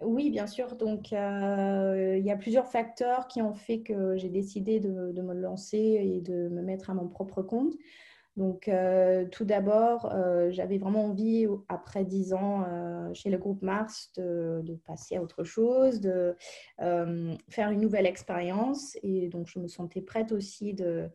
Oui, 0.00 0.30
bien 0.30 0.46
sûr. 0.46 0.76
Donc, 0.76 1.12
euh, 1.12 2.16
il 2.16 2.24
y 2.24 2.30
a 2.30 2.36
plusieurs 2.36 2.68
facteurs 2.68 3.26
qui 3.26 3.42
ont 3.42 3.54
fait 3.54 3.80
que 3.80 4.16
j'ai 4.16 4.28
décidé 4.28 4.78
de, 4.78 5.10
de, 5.10 5.22
me 5.22 5.34
lancer 5.34 5.78
et 5.78 6.20
de 6.20 6.48
me 6.48 6.62
mettre 6.62 6.90
à 6.90 6.94
mon 6.94 7.08
propre 7.08 7.42
compte. 7.42 7.74
Donc, 8.36 8.68
euh, 8.68 9.26
tout 9.30 9.44
d'abord, 9.44 10.10
euh, 10.12 10.50
j'avais 10.52 10.78
vraiment 10.78 11.06
envie, 11.06 11.46
après 11.68 12.04
dix 12.04 12.32
ans 12.32 12.64
euh, 12.68 13.12
chez 13.12 13.28
le 13.28 13.38
groupe 13.38 13.60
Mars, 13.62 14.12
de, 14.16 14.78
passer 14.86 15.16
à 15.16 15.22
autre 15.22 15.44
chose, 15.44 16.00
de 16.00 16.34
faire 16.78 17.70
une 17.70 17.80
nouvelle 17.80 18.06
expérience. 18.06 18.96
Et 19.02 19.28
donc, 19.28 19.48
je 19.48 19.58
me 19.58 19.66
sentais 19.66 20.00
prête 20.00 20.32
aussi 20.32 20.74
de, 20.74 21.10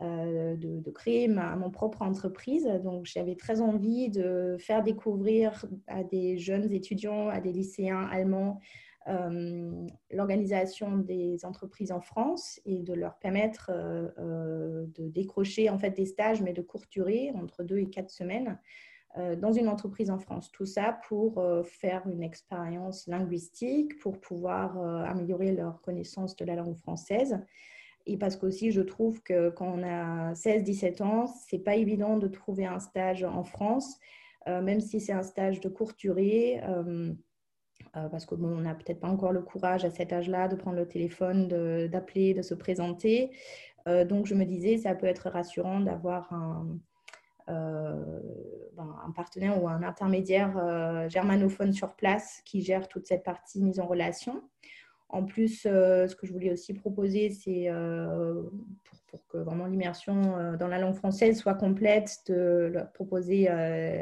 de, 0.00 0.90
créer 0.90 1.28
ma, 1.28 1.54
mon 1.54 1.70
propre 1.70 2.02
entreprise. 2.02 2.66
Donc, 2.82 3.04
j'avais 3.04 3.36
très 3.36 3.60
envie 3.60 4.08
de 4.08 4.56
faire 4.58 4.82
découvrir 4.82 5.66
à 5.86 6.02
des 6.02 6.38
jeunes 6.38 6.72
étudiants, 6.72 7.28
à 7.28 7.40
des 7.40 7.52
lycéens 7.52 8.08
allemands, 8.10 8.58
euh, 9.06 9.86
l'organisation 10.10 10.96
des 10.96 11.44
entreprises 11.44 11.92
en 11.92 12.00
France 12.00 12.58
et 12.64 12.82
de 12.82 12.94
leur 12.94 13.18
permettre 13.18 13.70
euh, 13.70 14.08
euh, 14.18 14.86
de 14.94 15.08
décrocher 15.08 15.68
en 15.68 15.78
fait 15.78 15.90
des 15.90 16.06
stages, 16.06 16.40
mais 16.40 16.54
de 16.54 16.62
courte 16.62 16.90
durée, 16.90 17.30
entre 17.34 17.64
deux 17.64 17.78
et 17.78 17.90
quatre 17.90 18.10
semaines, 18.10 18.58
dans 19.40 19.52
une 19.52 19.68
entreprise 19.68 20.10
en 20.10 20.18
France. 20.18 20.50
Tout 20.50 20.66
ça 20.66 20.98
pour 21.06 21.40
faire 21.62 22.04
une 22.08 22.24
expérience 22.24 23.06
linguistique, 23.06 23.96
pour 24.00 24.18
pouvoir 24.18 24.76
améliorer 25.08 25.52
leur 25.52 25.80
connaissance 25.82 26.34
de 26.34 26.44
la 26.44 26.56
langue 26.56 26.74
française. 26.74 27.38
Et 28.06 28.16
parce 28.16 28.34
qu'aussi, 28.34 28.72
je 28.72 28.80
trouve 28.80 29.22
que 29.22 29.50
quand 29.50 29.72
on 29.72 29.84
a 29.84 30.32
16-17 30.32 31.02
ans, 31.04 31.26
c'est 31.28 31.60
pas 31.60 31.76
évident 31.76 32.18
de 32.18 32.26
trouver 32.26 32.66
un 32.66 32.80
stage 32.80 33.22
en 33.22 33.44
France, 33.44 34.00
même 34.48 34.80
si 34.80 34.98
c'est 34.98 35.12
un 35.12 35.22
stage 35.22 35.60
de 35.60 35.68
courte 35.68 35.96
durée. 35.96 36.60
Euh, 37.96 38.08
parce 38.08 38.26
qu'on 38.26 38.36
n'a 38.36 38.74
peut-être 38.74 39.00
pas 39.00 39.08
encore 39.08 39.32
le 39.32 39.40
courage 39.40 39.84
à 39.84 39.90
cet 39.90 40.12
âge-là 40.12 40.48
de 40.48 40.56
prendre 40.56 40.76
le 40.76 40.86
téléphone, 40.86 41.48
d'appeler, 41.88 42.34
de, 42.34 42.42
se 42.42 42.54
présenter. 42.54 43.30
Euh, 43.86 44.04
donc, 44.04 44.26
je 44.26 44.34
me 44.34 44.44
disais, 44.44 44.78
ça 44.78 44.94
peut 44.94 45.06
être 45.06 45.28
rassurant 45.28 45.80
d'avoir 45.80 46.32
un, 46.32 46.66
euh, 47.48 48.20
ben, 48.76 49.12
partenaire 49.14 49.62
ou 49.62 49.68
un 49.68 49.82
intermédiaire 49.82 51.08
germanophone 51.08 51.72
sur 51.72 51.94
place 51.94 52.42
qui 52.44 52.62
gère 52.62 52.88
toute 52.88 53.06
cette 53.06 53.22
partie 53.22 53.62
mise 53.62 53.78
en 53.78 53.86
relation. 53.86 54.42
En 55.08 55.24
plus, 55.24 55.62
ce 55.62 56.14
que 56.16 56.26
je 56.26 56.32
voulais 56.32 56.50
aussi 56.50 56.74
proposer, 56.74 57.30
c'est 57.30 57.68
pour, 58.84 58.98
pour, 59.06 59.26
que 59.28 59.38
vraiment 59.38 59.66
l'immersion 59.66 60.56
dans 60.58 60.66
la 60.66 60.78
langue 60.78 60.94
française 60.94 61.38
soit 61.38 61.54
complète, 61.54 62.18
de 62.26 62.70
leur 62.72 62.90
proposer 62.90 63.44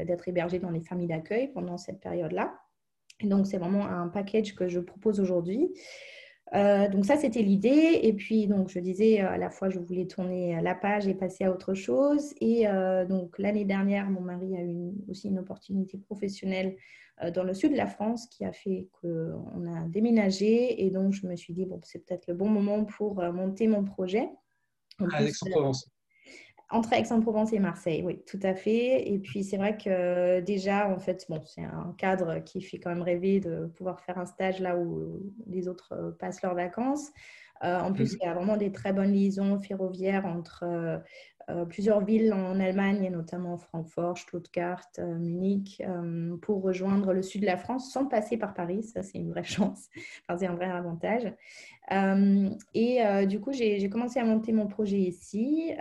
d'être 0.07 0.29
hébergé 0.29 0.59
dans 0.59 0.71
les 0.71 0.81
familles 0.81 1.09
d'accueil 1.09 1.49
pendant 1.49 1.77
cette 1.77 2.01
période-là 2.01 2.55
donc, 3.25 3.47
c'est 3.47 3.59
vraiment 3.59 3.87
un 3.87 4.09
package 4.09 4.55
que 4.55 4.69
je 4.69 4.81
propose 4.81 5.21
aujourd'hui. 5.21 5.71
Euh, 6.55 6.89
donc 6.89 7.07
ça, 7.07 7.17
c'était 7.17 7.43
l'idée. 7.43 8.01
Et 8.03 8.13
puis, 8.13 8.47
donc, 8.47 8.69
je 8.69 8.79
disais, 8.79 9.21
à 9.21 9.39
la 9.39 9.51
fois, 9.51 9.71
je 9.71 9.79
voulais 9.79 10.07
tourner 10.07 10.61
la 10.61 10.75
page 10.75 11.07
et 11.07 11.15
passer 11.15 11.45
à 11.45 11.53
autre 11.53 11.75
chose. 11.75 12.35
Et 12.41 12.69
euh, 12.69 13.07
donc, 13.07 13.39
l'année 13.39 13.65
dernière, 13.65 14.11
mon 14.11 14.21
mari 14.21 14.57
a 14.57 14.63
eu 14.63 14.93
aussi 15.09 15.29
une 15.29 15.39
opportunité 15.39 15.99
professionnelle 15.99 16.77
euh, 17.23 17.31
dans 17.31 17.45
le 17.45 17.55
sud 17.55 17.73
de 17.73 17.77
la 17.77 17.87
France 17.87 18.27
qui 18.27 18.45
a 18.45 18.53
fait 18.53 18.89
qu'on 19.01 19.67
a 19.67 19.89
déménagé. 19.89 20.85
Et 20.85 20.91
donc, 20.91 21.13
je 21.13 21.27
me 21.27 21.37
suis 21.37 21.55
dit, 21.55 21.65
bon, 21.65 21.81
c'est 21.85 22.05
peut-être 22.05 22.27
le 22.27 22.35
bon 22.35 22.49
moment 22.49 22.85
pour 22.85 23.23
monter 23.33 23.67
mon 23.67 23.85
projet. 23.85 24.29
Entre 26.73 26.95
Aix-en-Provence 26.95 27.53
et 27.53 27.59
Marseille, 27.59 28.03
oui, 28.03 28.23
tout 28.27 28.41
à 28.43 28.55
fait. 28.55 29.07
Et 29.13 29.19
puis 29.19 29.45
c'est 29.45 29.59
vrai 29.59 29.77
que 29.77 30.41
déjà, 30.41 30.89
en 30.89 30.99
fait, 30.99 31.27
c'est 31.45 31.63
un 31.63 31.95
cadre 31.99 32.39
qui 32.39 32.63
fait 32.63 32.79
quand 32.79 32.89
même 32.89 33.03
rêver 33.03 33.41
de 33.41 33.67
pouvoir 33.77 34.01
faire 34.01 34.17
un 34.17 34.25
stage 34.25 34.59
là 34.59 34.79
où 34.79 35.21
les 35.47 35.69
autres 35.69 35.93
euh, 35.93 36.13
passent 36.13 36.41
leurs 36.41 36.55
vacances. 36.55 37.11
Euh, 37.65 37.81
en 37.81 37.93
plus, 37.93 38.13
mhm. 38.13 38.19
il 38.21 38.27
y 38.27 38.29
a 38.29 38.35
vraiment 38.35 38.57
des 38.57 38.73
très 38.73 38.93
bonnes 38.93 39.13
liaisons 39.13 39.59
ferroviaires 39.61 40.27
entre 40.27 40.65
euh, 40.65 40.99
euh, 41.51 41.65
plusieurs 41.65 42.05
villes 42.05 42.33
en 42.33 42.59
Allemagne, 42.61 43.11
notamment 43.11 43.57
Francfort, 43.59 44.19
Stuttgart, 44.19 44.87
Munich, 44.99 45.83
pour 46.41 46.63
rejoindre 46.63 47.13
le 47.13 47.23
sud 47.23 47.43
de 47.43 47.47
la 47.47 47.57
France 47.57 47.93
sans 47.93 48.07
passer 48.07 48.37
par 48.37 48.55
Paris. 48.55 48.83
Ça, 48.85 49.03
c'est 49.03 49.19
une 49.19 49.31
vraie 49.31 49.43
chance. 49.45 49.89
Enfin, 50.23 50.39
c'est 50.39 50.47
un 50.47 50.55
vrai 50.55 50.67
avantage. 50.67 51.33
et 52.75 53.27
du 53.27 53.41
coup, 53.41 53.53
j'ai 53.53 53.89
commencé 53.91 54.21
à 54.21 54.25
monter 54.25 54.53
mon 54.53 54.69
projet 54.69 54.99
ici. 54.99 55.73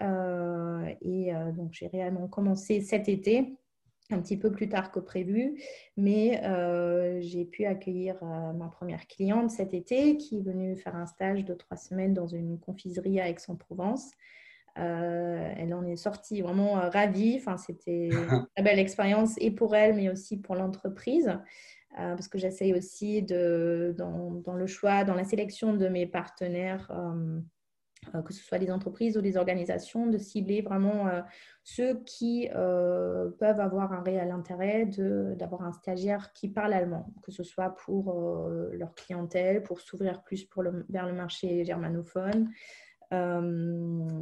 et 1.01 1.31
donc, 1.55 1.73
j'ai 1.73 1.87
réellement 1.87 2.27
commencé 2.27 2.81
cet 2.81 3.07
été 3.07 3.55
un 4.13 4.21
petit 4.21 4.37
peu 4.37 4.51
plus 4.51 4.69
tard 4.69 4.91
que 4.91 4.99
prévu, 4.99 5.61
mais 5.97 6.41
j'ai 7.21 7.45
pu 7.45 7.65
accueillir 7.65 8.23
ma 8.23 8.67
première 8.67 9.07
cliente 9.07 9.51
cet 9.51 9.73
été 9.73 10.17
qui 10.17 10.39
est 10.39 10.41
venue 10.41 10.77
faire 10.77 10.95
un 10.95 11.05
stage 11.05 11.45
de 11.45 11.53
trois 11.53 11.77
semaines 11.77 12.13
dans 12.13 12.27
une 12.27 12.59
confiserie 12.59 13.19
à 13.19 13.29
Aix-en-Provence. 13.29 14.11
Euh, 14.79 15.53
elle 15.57 15.73
en 15.73 15.85
est 15.85 15.97
sortie 15.97 16.41
vraiment 16.41 16.79
euh, 16.79 16.89
ravie. 16.89 17.35
Enfin, 17.37 17.57
c'était 17.57 18.07
une 18.11 18.47
très 18.55 18.63
belle 18.63 18.79
expérience 18.79 19.35
et 19.37 19.51
pour 19.51 19.75
elle, 19.75 19.95
mais 19.95 20.09
aussi 20.09 20.37
pour 20.37 20.55
l'entreprise. 20.55 21.27
Euh, 21.99 22.15
parce 22.15 22.29
que 22.29 22.37
j'essaye 22.37 22.73
aussi 22.73 23.21
de, 23.21 23.93
dans, 23.97 24.55
le 24.55 24.67
choix, 24.67 25.03
dans 25.03 25.13
la 25.13 25.25
sélection 25.25 25.73
de 25.73 25.89
mes 25.89 26.07
partenaires, 26.07 26.89
que 28.25 28.33
ce 28.33 28.43
soit 28.43 28.57
des 28.57 28.71
entreprises 28.71 29.15
ou 29.15 29.21
des 29.21 29.37
organisations, 29.37 30.07
de 30.07 30.17
cibler 30.17 30.61
vraiment 30.61 31.07
ceux 31.63 32.01
qui 32.03 32.49
peuvent 32.51 33.59
avoir 33.59 33.93
un 33.93 34.01
réel 34.01 34.31
intérêt 34.31 34.85
d'avoir 35.35 35.61
un 35.61 35.71
stagiaire 35.71 36.33
qui 36.33 36.49
parle 36.49 36.73
allemand, 36.73 37.13
que 37.21 37.31
ce 37.31 37.43
soit 37.43 37.75
pour 37.75 38.49
leur 38.71 38.95
clientèle, 38.95 39.61
pour 39.61 39.81
s'ouvrir 39.81 40.23
plus 40.23 40.45
pour 40.45 40.63
le, 40.63 40.85
vers 40.89 41.05
le 41.05 41.13
marché 41.13 41.63
germanophone, 41.63 42.49
euh, 43.13 43.39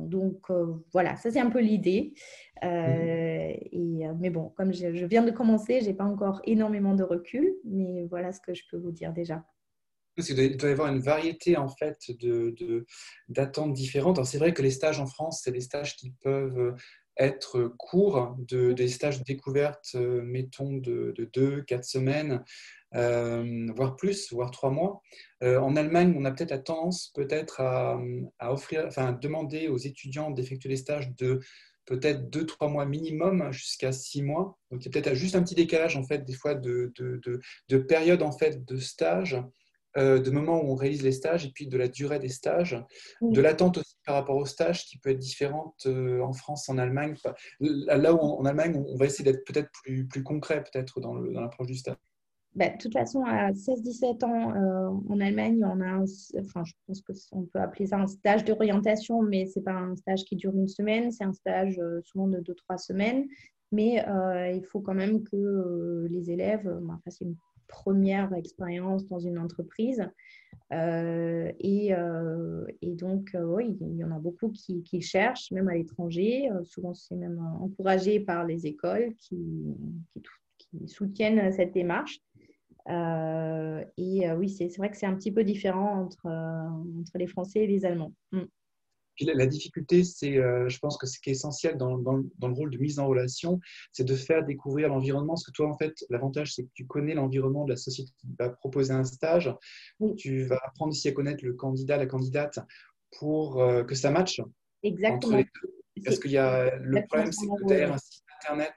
donc 0.07 0.49
euh, 0.49 0.73
voilà, 0.91 1.15
ça 1.15 1.29
c'est 1.31 1.39
un 1.39 1.49
peu 1.49 1.59
l'idée. 1.59 2.13
Euh, 2.63 3.53
et, 3.71 4.07
mais 4.19 4.29
bon, 4.29 4.49
comme 4.55 4.73
je, 4.73 5.05
viens 5.05 5.23
de 5.23 5.31
commencer, 5.31 5.81
je 5.81 5.87
n'ai 5.87 5.93
pas 5.93 6.05
encore 6.05 6.41
énormément 6.45 6.95
de 6.95 7.03
recul, 7.03 7.53
mais 7.63 8.05
voilà 8.09 8.31
ce 8.31 8.41
que 8.41 8.53
je 8.53 8.63
peux 8.69 8.77
vous 8.77 8.91
dire 8.91 9.13
déjà. 9.13 9.43
Il 10.27 10.57
doit 10.57 10.69
y 10.69 10.71
avoir 10.73 10.91
une 10.91 11.01
variété 11.01 11.57
en 11.57 11.69
fait 11.69 11.97
d'attentes 13.27 13.69
de, 13.71 13.75
différentes. 13.75 14.23
C'est 14.25 14.37
vrai 14.37 14.53
que 14.53 14.61
les 14.61 14.71
stages 14.71 14.99
en 14.99 15.07
France, 15.07 15.41
c'est 15.43 15.51
des 15.51 15.61
stages 15.61 15.95
qui 15.95 16.11
peuvent 16.21 16.75
être 17.17 17.73
courts, 17.77 18.35
de, 18.47 18.71
des 18.71 18.87
stages 18.87 19.19
de 19.19 19.23
découverte, 19.25 19.93
mettons, 19.95 20.77
de, 20.77 21.13
de 21.17 21.29
deux, 21.33 21.61
quatre 21.63 21.83
semaines, 21.83 22.43
euh, 22.95 23.67
voire 23.75 23.95
plus, 23.95 24.31
voire 24.33 24.51
trois 24.51 24.71
mois. 24.71 25.01
Euh, 25.43 25.59
en 25.59 25.75
Allemagne, 25.75 26.15
on 26.17 26.25
a 26.25 26.31
peut-être 26.31 26.51
la 26.51 26.59
tendance 26.59 27.11
peut-être 27.13 27.61
à, 27.61 27.99
offrir, 28.39 28.85
enfin, 28.87 29.11
demander 29.11 29.67
aux 29.67 29.77
étudiants 29.77 30.31
d'effectuer 30.31 30.69
des 30.69 30.77
stages 30.77 31.13
de 31.15 31.39
peut-être 31.85 32.29
deux, 32.29 32.45
trois 32.45 32.67
mois 32.67 32.85
minimum 32.85 33.51
jusqu'à 33.51 33.91
six 33.91 34.21
mois. 34.21 34.57
Donc, 34.71 34.81
il 34.81 34.85
y 34.85 34.89
a 34.89 35.01
peut-être 35.01 35.15
juste 35.15 35.35
un 35.35 35.43
petit 35.43 35.55
décalage 35.55 35.97
en 35.97 36.03
fait 36.03 36.23
des 36.23 36.33
fois 36.33 36.55
de, 36.55 36.91
de, 36.95 37.19
de, 37.67 37.77
période 37.77 38.21
en 38.21 38.31
fait 38.31 38.63
de 38.65 38.77
stage 38.77 39.37
de 39.95 40.29
moment 40.29 40.63
où 40.63 40.71
on 40.71 40.75
réalise 40.75 41.03
les 41.03 41.11
stages 41.11 41.45
et 41.45 41.51
puis 41.51 41.67
de 41.67 41.77
la 41.77 41.87
durée 41.87 42.19
des 42.19 42.29
stages, 42.29 42.77
de 43.21 43.41
l'attente 43.41 43.77
aussi 43.77 43.95
par 44.05 44.15
rapport 44.15 44.35
aux 44.35 44.45
stages 44.45 44.85
qui 44.85 44.97
peut 44.97 45.09
être 45.09 45.19
différente 45.19 45.87
en 45.87 46.33
France, 46.33 46.69
en 46.69 46.77
Allemagne. 46.77 47.15
Là 47.59 48.13
où 48.13 48.19
en 48.19 48.45
Allemagne, 48.45 48.83
on 48.87 48.95
va 48.95 49.05
essayer 49.05 49.29
d'être 49.29 49.45
peut-être 49.45 49.69
plus, 49.83 50.07
plus 50.07 50.23
concret 50.23 50.63
peut-être 50.63 50.99
dans 50.99 51.15
l'approche 51.15 51.67
du 51.67 51.75
stage. 51.75 51.97
Bah, 52.55 52.69
de 52.69 52.77
toute 52.77 52.93
façon, 52.93 53.23
à 53.25 53.51
16-17 53.51 54.25
ans, 54.25 54.55
euh, 54.55 54.89
en 55.09 55.19
Allemagne, 55.19 55.63
on 55.63 55.79
a 55.81 55.85
un, 55.85 56.05
enfin, 56.39 56.63
je 56.65 56.73
pense 56.87 57.01
qu'on 57.01 57.43
peut 57.43 57.59
appeler 57.59 57.87
ça 57.87 57.97
un 57.97 58.07
stage 58.07 58.43
d'orientation, 58.43 59.21
mais 59.21 59.45
ce 59.45 59.59
n'est 59.59 59.63
pas 59.63 59.73
un 59.73 59.95
stage 59.95 60.23
qui 60.25 60.35
dure 60.35 60.55
une 60.55 60.67
semaine, 60.67 61.11
c'est 61.11 61.23
un 61.23 61.33
stage 61.33 61.77
euh, 61.79 62.01
souvent 62.03 62.27
de 62.27 62.39
2-3 62.39 62.77
semaines. 62.79 63.27
Mais 63.71 64.07
euh, 64.07 64.51
il 64.51 64.65
faut 64.65 64.79
quand 64.79 64.93
même 64.93 65.23
que 65.23 66.07
les 66.09 66.31
élèves 66.31 66.69
bah, 66.81 66.99
fassent 67.03 67.21
une 67.21 67.35
première 67.67 68.33
expérience 68.33 69.07
dans 69.07 69.19
une 69.19 69.37
entreprise. 69.37 70.07
Et, 70.71 71.93
donc, 72.83 73.35
oui, 73.35 73.77
il 73.81 73.97
y 73.97 74.03
en 74.03 74.11
a 74.11 74.19
beaucoup 74.19 74.49
qui, 74.49 75.01
cherchent, 75.01 75.51
même 75.51 75.67
à 75.67 75.75
l'étranger. 75.75 76.49
souvent, 76.63 76.93
c'est 76.93 77.15
même 77.15 77.39
encouragé 77.59 78.19
par 78.19 78.45
les 78.45 78.65
écoles 78.65 79.13
qui, 79.19 79.37
soutiennent 80.87 81.51
cette 81.51 81.73
démarche. 81.73 82.21
Euh, 82.89 83.83
et 83.97 84.27
euh, 84.27 84.35
oui, 84.35 84.49
c'est 84.49 84.75
vrai 84.77 84.89
que 84.89 84.97
c'est 84.97 85.05
un 85.05 85.15
petit 85.15 85.31
peu 85.31 85.43
différent 85.43 86.01
entre, 86.01 86.25
euh, 86.25 87.03
les 87.15 87.27
Français 87.27 87.59
et 87.59 87.67
les 87.67 87.85
Allemands. 87.85 88.13
Mm. 88.31 88.41
Puis 89.19 89.25
la, 89.25 89.45
difficulté, 89.45 90.05
c'est, 90.05 90.35
je 90.35 90.79
pense 90.79 90.97
que 90.97 91.05
ce 91.05 91.19
qui 91.19 91.29
est 91.29 91.33
essentiel 91.33 91.75
dans, 91.77 91.97
dans, 91.97 92.47
le 92.47 92.53
rôle 92.53 92.69
de 92.69 92.77
mise 92.77 92.99
en 92.99 93.07
relation, 93.07 93.59
c'est 93.91 94.05
de 94.05 94.15
faire 94.15 94.45
découvrir 94.45 94.87
l'environnement. 94.87 95.33
Parce 95.33 95.43
que 95.43 95.51
toi, 95.51 95.67
en 95.67 95.77
fait, 95.77 95.93
l'avantage, 96.09 96.53
c'est 96.53 96.63
que 96.63 96.69
tu 96.73 96.87
connais 96.87 97.15
l'environnement 97.15 97.65
de 97.65 97.71
la 97.71 97.75
société 97.75 98.11
qui 98.17 98.27
va 98.39 98.49
proposer 98.49 98.93
un 98.93 99.03
stage. 99.03 99.53
Tu 100.17 100.43
vas 100.43 100.59
apprendre 100.63 100.91
aussi 100.91 101.09
à 101.09 101.11
connaître 101.11 101.43
le 101.43 101.53
candidat, 101.53 101.97
la 101.97 102.05
candidate, 102.05 102.59
pour 103.19 103.61
que 103.85 103.93
ça 103.93 104.09
matche. 104.09 104.39
Exactement. 104.83 105.15
Entre 105.15 105.35
les 105.35 105.43
deux. 105.43 106.03
Parce 106.05 106.19
qu'il 106.19 106.31
y 106.31 106.37
a 106.37 106.77
le 106.77 107.05
problème, 107.07 107.33
c'est 107.33 107.45
que 107.45 107.67
derrière 107.67 107.93
un 107.93 107.97
site 107.97 108.23
internet, 108.41 108.73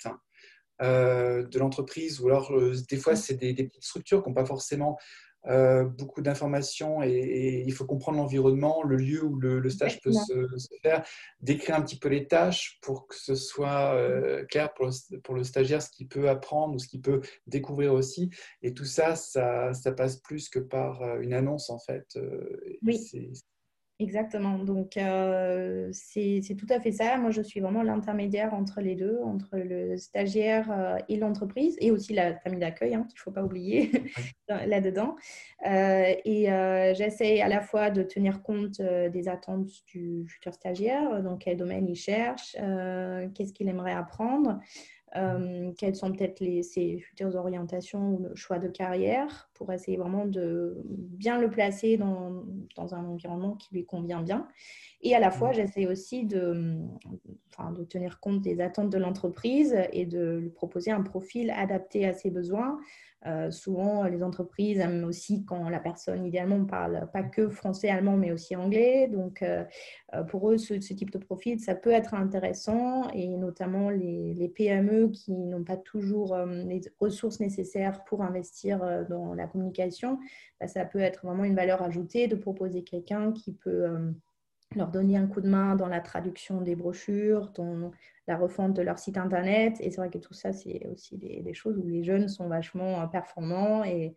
euh, 0.82 1.46
de 1.46 1.58
l'entreprise, 1.60 2.20
ou 2.20 2.28
alors 2.28 2.50
euh, 2.52 2.74
des 2.90 2.96
fois 2.96 3.14
c'est 3.14 3.34
des, 3.34 3.54
petites 3.54 3.84
structures 3.84 4.20
qui 4.20 4.28
n'ont 4.28 4.34
pas 4.34 4.44
forcément 4.44 4.98
euh, 5.46 5.84
beaucoup 5.84 6.22
d'informations 6.22 7.02
et, 7.02 7.64
il 7.66 7.72
faut 7.72 7.84
comprendre 7.84 8.18
l'environnement, 8.18 8.82
le 8.82 8.96
lieu 8.96 9.24
où 9.24 9.36
le, 9.36 9.70
stage 9.70 10.00
peut 10.00 10.12
se, 10.12 10.68
faire, 10.82 11.04
décrire 11.40 11.76
un 11.76 11.82
petit 11.82 11.98
peu 11.98 12.08
les 12.08 12.26
tâches 12.26 12.78
pour 12.80 13.06
que 13.06 13.14
ce 13.16 13.34
soit 13.34 13.96
clair 14.48 14.72
pour 14.74 14.86
le, 14.86 15.20
pour 15.20 15.34
le, 15.34 15.44
stagiaire 15.44 15.82
ce 15.82 15.90
qu'il 15.90 16.08
peut 16.08 16.28
apprendre 16.28 16.74
ou 16.74 16.78
ce 16.78 16.88
qu'il 16.88 17.00
peut 17.00 17.20
découvrir 17.46 17.92
aussi. 17.92 18.30
Et 18.62 18.74
tout 18.74 18.84
ça, 18.84 19.16
ça, 19.16 19.72
ça 19.74 19.92
passe 19.92 20.16
plus 20.16 20.48
que 20.48 20.58
par 20.58 21.18
une 21.20 21.32
annonce 21.32 21.70
en 21.70 21.78
fait. 21.78 22.18
oui. 22.82 23.32
Exactement. 23.98 24.58
Donc, 24.58 24.96
euh, 24.96 25.88
c'est 25.92 26.40
tout 26.58 26.66
à 26.70 26.80
fait 26.80 26.92
ça. 26.92 27.18
Moi, 27.18 27.30
je 27.30 27.40
suis 27.40 27.60
vraiment 27.60 27.82
l'intermédiaire 27.82 28.52
entre 28.52 28.80
les 28.80 28.96
deux, 28.96 29.18
entre 29.22 29.56
le 29.56 29.96
stagiaire 29.96 30.70
euh, 30.72 30.96
et 31.08 31.16
l'entreprise, 31.16 31.76
et 31.80 31.90
aussi 31.90 32.12
la 32.12 32.34
famille 32.36 32.58
d'accueil, 32.58 32.94
hein, 32.94 33.04
qu'il 33.08 33.16
ne 33.16 33.20
faut 33.20 33.30
pas 33.30 33.44
oublier 33.44 33.92
là-dedans. 34.48 35.14
Euh, 35.66 36.14
et 36.24 36.46
j'essaie 36.96 37.40
à 37.40 37.48
la 37.48 37.60
fois 37.60 37.90
de 37.90 38.02
tenir 38.02 38.42
compte 38.42 38.80
des 38.80 39.28
attentes 39.28 39.70
du 39.86 40.26
futur 40.26 40.52
stagiaire, 40.52 41.22
donc 41.22 41.42
quel 41.44 41.56
domaine 41.56 41.88
il 41.88 41.94
cherche, 41.94 42.56
qu'est-ce 43.34 43.52
qu'il 43.52 43.68
aimerait 43.68 43.92
apprendre. 43.92 44.58
Euh, 45.16 45.72
quelles 45.76 45.94
sont 45.94 46.10
peut-être 46.10 46.42
ses 46.62 46.98
futures 46.98 47.34
orientations 47.34 48.14
ou 48.14 48.22
le 48.22 48.34
choix 48.34 48.58
de 48.58 48.68
carrière 48.68 49.50
pour 49.52 49.70
essayer 49.70 49.98
vraiment 49.98 50.24
de 50.24 50.80
bien 50.86 51.38
le 51.38 51.50
placer 51.50 51.98
dans, 51.98 52.44
dans 52.76 52.94
un 52.94 53.04
environnement 53.04 53.54
qui 53.56 53.74
lui 53.74 53.84
convient 53.84 54.22
bien. 54.22 54.48
Et 55.02 55.14
à 55.14 55.20
la 55.20 55.30
fois, 55.30 55.50
mmh. 55.50 55.54
j'essaie 55.54 55.86
aussi 55.86 56.24
de, 56.24 56.78
enfin, 57.48 57.72
de 57.72 57.84
tenir 57.84 58.20
compte 58.20 58.40
des 58.40 58.60
attentes 58.60 58.90
de 58.90 58.98
l'entreprise 58.98 59.76
et 59.92 60.06
de 60.06 60.38
lui 60.38 60.50
proposer 60.50 60.92
un 60.92 61.02
profil 61.02 61.50
adapté 61.50 62.06
à 62.06 62.14
ses 62.14 62.30
besoins. 62.30 62.78
Euh, 63.26 63.50
souvent, 63.52 64.04
les 64.04 64.22
entreprises 64.22 64.78
aiment 64.78 65.04
aussi 65.04 65.44
quand 65.44 65.68
la 65.68 65.78
personne, 65.78 66.26
idéalement, 66.26 66.64
parle 66.64 67.08
pas 67.12 67.22
que 67.22 67.48
français, 67.48 67.88
allemand, 67.88 68.16
mais 68.16 68.32
aussi 68.32 68.56
anglais. 68.56 69.08
Donc, 69.08 69.42
euh, 69.42 69.64
euh, 70.14 70.24
pour 70.24 70.50
eux, 70.50 70.58
ce, 70.58 70.74
type 70.74 71.10
de 71.10 71.18
profil, 71.18 71.60
ça 71.60 71.74
peut 71.74 71.92
être 71.92 72.14
intéressant, 72.14 73.08
et 73.10 73.28
notamment 73.36 73.90
les, 73.90 74.34
les 74.34 74.48
PME 74.48 75.08
qui 75.10 75.32
n'ont 75.32 75.62
pas 75.62 75.76
toujours 75.76 76.36
les 76.36 76.80
ressources 77.00 77.40
nécessaires 77.40 78.04
pour 78.04 78.22
investir 78.22 79.06
dans 79.08 79.34
la 79.34 79.46
communication, 79.46 80.18
bah, 80.60 80.66
ça 80.66 80.84
peut 80.84 81.00
être 81.00 81.24
vraiment 81.24 81.44
une 81.44 81.54
valeur 81.54 81.82
ajoutée 81.82 82.26
de 82.26 82.34
proposer 82.34 82.82
quelqu'un 82.82 83.32
qui 83.32 83.52
peut 83.52 83.86
leur 84.74 84.90
donner 84.90 85.16
un 85.16 85.26
coup 85.26 85.40
de 85.40 85.48
main 85.48 85.76
dans 85.76 85.88
la 85.88 86.00
traduction 86.00 86.60
des 86.60 86.74
brochures, 86.74 87.52
dans 87.54 87.92
la 88.26 88.36
refonte 88.36 88.74
de 88.74 88.82
leur 88.82 88.98
site 88.98 89.16
internet. 89.18 89.76
Et 89.80 89.90
c'est 89.90 89.96
vrai 89.96 90.10
que 90.10 90.18
tout 90.18 90.34
ça, 90.34 90.52
c'est 90.52 90.86
aussi 90.86 91.16
des, 91.18 91.54
choses 91.54 91.78
où 91.78 91.86
les 91.86 92.04
jeunes 92.04 92.28
sont 92.28 92.48
vachement 92.48 93.00
euh, 93.00 93.06
performants. 93.06 93.84
Et 93.84 94.14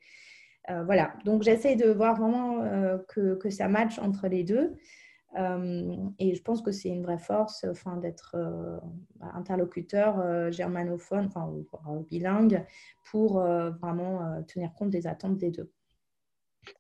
euh, 0.70 0.84
voilà, 0.84 1.14
donc 1.26 1.44
j'essaie 1.44 1.76
de 1.76 1.90
voir 1.90 2.20
vraiment 2.20 2.62
euh, 2.64 2.98
que, 3.08 3.50
ça 3.50 3.68
matche 3.68 4.00
entre 4.00 4.28
les 4.28 4.44
deux. 4.44 4.76
et 6.20 6.36
je 6.36 6.42
pense 6.42 6.62
que 6.62 6.72
c'est 6.72 6.90
une 6.90 7.04
vraie 7.04 7.18
force 7.18 7.66
enfin, 7.70 7.98
d'être 7.98 8.38
interlocuteur 9.20 10.52
germanophone, 10.52 11.26
enfin 11.26 11.52
bilingue, 12.10 12.64
pour 13.12 13.42
vraiment 13.82 14.42
tenir 14.44 14.74
compte 14.74 14.92
des 14.92 15.08
attentes 15.08 15.38
des 15.38 15.52
deux. 15.52 15.70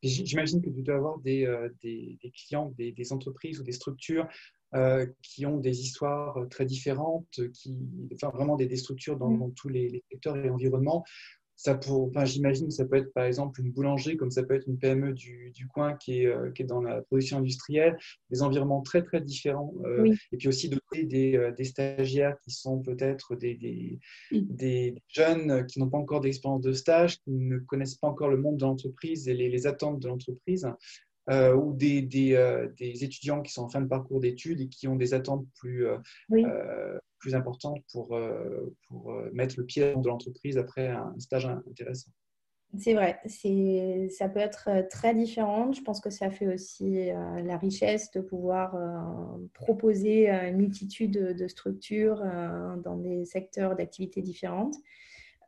J'imagine 0.01 0.61
que 0.61 0.69
tu 0.69 0.81
dois 0.81 0.95
avoir 0.95 1.19
des, 1.19 1.47
clients, 2.33 2.73
des, 2.77 3.13
entreprises 3.13 3.59
ou 3.59 3.63
des 3.63 3.73
structures 3.73 4.27
euh, 4.75 5.05
qui 5.21 5.45
ont 5.45 5.57
des 5.57 5.81
histoires 5.81 6.37
très 6.49 6.65
différentes, 6.65 7.39
qui, 7.53 7.77
enfin 8.13 8.29
vraiment 8.29 8.55
des, 8.55 8.75
structures 8.75 9.17
dans, 9.17 9.31
dans 9.31 9.49
tous 9.51 9.69
les, 9.69 9.89
les, 9.89 10.03
secteurs 10.09 10.37
et 10.37 10.49
environnements 10.49 11.03
ça 11.55 11.75
pour, 11.75 12.07
enfin, 12.07 12.25
j'imagine 12.25 12.67
que 12.67 12.73
ça 12.73 12.85
peut 12.85 12.97
être 12.97 13.13
par 13.13 13.25
exemple 13.25 13.61
une 13.61 13.71
boulangerie, 13.71 14.17
comme 14.17 14.31
ça 14.31 14.43
peut 14.43 14.55
être 14.55 14.67
une 14.67 14.77
PME 14.77 15.13
du, 15.13 15.51
du 15.51 15.67
coin 15.67 15.95
qui 15.95 16.21
est, 16.21 16.25
euh, 16.25 16.51
qui 16.51 16.63
est, 16.63 16.65
dans 16.65 16.81
la 16.81 17.01
production 17.01 17.37
industrielle, 17.37 17.97
des 18.29 18.41
environnements 18.41 18.81
très 18.81 19.03
très 19.03 19.21
différents. 19.21 19.73
Euh, 19.85 20.13
et 20.31 20.37
puis 20.37 20.47
aussi 20.47 20.69
doter 20.69 21.03
des, 21.03 21.37
euh, 21.37 21.51
des, 21.51 21.63
stagiaires 21.63 22.37
qui 22.43 22.51
sont 22.51 22.79
peut-être 22.79 23.35
des, 23.35 23.55
des, 23.55 23.99
des, 24.31 24.95
jeunes 25.07 25.65
qui 25.67 25.79
n'ont 25.79 25.89
pas 25.89 25.97
encore 25.97 26.19
d'expérience 26.19 26.61
de 26.61 26.73
stage, 26.73 27.19
qui 27.21 27.31
ne 27.31 27.57
connaissent 27.59 27.95
pas 27.95 28.07
encore 28.07 28.29
le 28.29 28.37
monde 28.37 28.57
de 28.57 28.65
l'entreprise 28.65 29.27
et 29.29 29.33
les, 29.33 29.49
les 29.49 29.65
attentes 29.65 29.99
de 30.01 30.09
l'entreprise. 30.09 30.67
Ou 31.27 31.73
des, 31.73 32.01
des, 32.01 32.67
des, 32.77 33.03
étudiants 33.03 33.41
qui 33.41 33.51
sont 33.51 33.63
en 33.63 33.69
fin 33.69 33.81
de 33.81 33.87
parcours 33.87 34.19
d'études 34.19 34.61
et 34.61 34.67
qui 34.67 34.87
ont 34.87 34.95
des 34.95 35.13
attentes 35.13 35.45
plus, 35.59 35.87
plus 37.25 37.33
importante 37.33 37.81
pour, 37.91 38.15
euh, 38.15 38.71
pour 38.87 39.11
euh, 39.11 39.31
mettre 39.33 39.55
le 39.57 39.65
pied 39.65 39.93
dans 39.95 40.09
l'entreprise 40.09 40.59
après 40.59 40.89
un 40.89 41.15
stage 41.17 41.47
intéressant. 41.47 42.11
C'est 42.77 42.93
vrai, 42.93 43.19
ça 44.09 44.29
peut 44.29 44.39
être 44.39 44.69
euh, 44.69 44.83
très 44.87 45.15
différent. 45.15 45.71
Je 45.71 45.81
pense 45.81 46.01
que 46.01 46.11
ça 46.11 46.29
fait 46.29 46.53
aussi 46.53 47.07
la 47.43 47.57
richesse 47.57 48.11
de 48.11 48.21
pouvoir 48.21 48.77
proposer 49.53 50.29
une 50.29 50.57
multitude 50.57 51.13
de 51.13 51.47
structures 51.47 52.21
dans 52.83 52.97
des 52.97 53.25
secteurs 53.25 53.75
d'activité 53.75 54.21
différentes. 54.21 54.75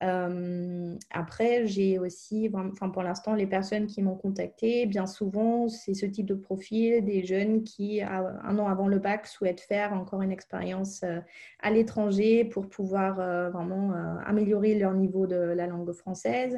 Euh, 0.03 0.95
après, 1.11 1.65
j'ai 1.65 1.99
aussi, 1.99 2.49
enfin 2.53 2.89
pour 2.89 3.03
l'instant, 3.03 3.33
les 3.33 3.47
personnes 3.47 3.87
qui 3.87 4.01
m'ont 4.01 4.15
contacté, 4.15 4.85
bien 4.85 5.07
souvent, 5.07 5.67
c'est 5.67 5.93
ce 5.93 6.05
type 6.05 6.25
de 6.25 6.35
profil, 6.35 7.03
des 7.03 7.25
jeunes 7.25 7.63
qui, 7.63 8.01
un 8.01 8.59
an 8.59 8.67
avant 8.67 8.87
le 8.87 8.99
bac, 8.99 9.27
souhaitent 9.27 9.61
faire 9.61 9.93
encore 9.93 10.21
une 10.21 10.31
expérience 10.31 11.01
euh, 11.03 11.19
à 11.61 11.71
l'étranger 11.71 12.45
pour 12.45 12.67
pouvoir 12.69 13.19
euh, 13.19 13.49
vraiment 13.49 13.93
améliorer 14.25 14.75
leur 14.75 14.93
niveau 14.93 15.27
de 15.27 15.35
la 15.35 15.67
langue 15.67 15.91
française. 15.93 16.57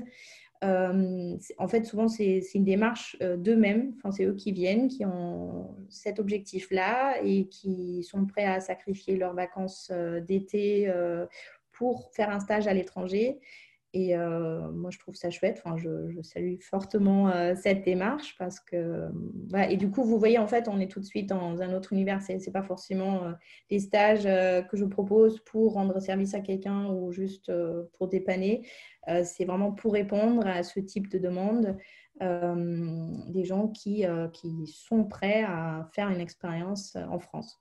en 0.61 1.67
fait, 1.67 1.85
souvent, 1.85 2.07
c'est 2.07 2.41
une 2.53 2.65
démarche 2.65 3.17
d'eux-mêmes, 3.19 3.93
enfin, 3.97 4.11
c'est 4.11 4.25
eux 4.25 4.35
qui 4.35 4.51
viennent, 4.51 4.87
qui 4.89 5.05
ont 5.05 5.75
cet 5.89 6.19
objectif-là 6.19 7.23
et 7.23 7.47
qui 7.47 8.03
sont 8.03 8.25
prêts 8.25 8.45
à 8.45 8.59
sacrifier 8.59 9.15
leurs 9.15 9.33
vacances 9.33 9.91
d'été 10.27 10.91
pour 11.79 12.11
faire 12.13 12.29
un 12.29 12.41
stage 12.41 12.67
à 12.67 12.73
l'étranger. 12.73 13.39
Et 13.93 14.15
euh, 14.15 14.69
moi, 14.71 14.91
je 14.91 14.99
trouve 14.99 15.15
ça 15.15 15.31
chouette. 15.31 15.61
Enfin, 15.65 15.75
je, 15.77 16.21
salue 16.21 16.59
fortement 16.61 17.29
euh, 17.29 17.55
cette 17.55 17.83
démarche 17.83 18.35
parce 18.37 18.59
que. 18.59 19.09
Et 19.67 19.77
du 19.77 19.89
coup, 19.89 20.03
vous 20.03 20.19
voyez, 20.19 20.37
en 20.37 20.45
fait, 20.45 20.67
on 20.67 20.79
est 20.79 20.91
tout 20.91 20.99
de 20.99 21.05
suite 21.05 21.27
dans 21.27 21.61
un 21.61 21.73
autre 21.73 21.93
univers. 21.93 22.21
Ce 22.21 22.33
n'est 22.33 22.51
pas 22.51 22.61
forcément 22.61 23.23
euh, 23.23 23.31
des 23.71 23.79
stages 23.79 24.25
que 24.67 24.77
je 24.77 24.85
propose 24.85 25.39
pour 25.39 25.73
rendre 25.73 25.99
service 25.99 26.35
à 26.35 26.41
quelqu'un 26.41 26.87
ou 26.87 27.11
juste 27.11 27.51
pour 27.97 28.07
dépanner. 28.07 28.67
C'est 29.23 29.45
vraiment 29.45 29.71
pour 29.71 29.93
répondre 29.93 30.45
à 30.45 30.61
ce 30.61 30.79
type 30.79 31.09
de 31.09 31.17
demande. 31.17 31.77
des 32.21 33.43
gens 33.43 33.69
qui, 33.69 34.05
qui 34.33 34.67
sont 34.67 35.05
prêts 35.05 35.43
à 35.43 35.89
faire 35.93 36.09
une 36.09 36.21
expérience 36.21 36.95
en 37.09 37.17
France. 37.19 37.59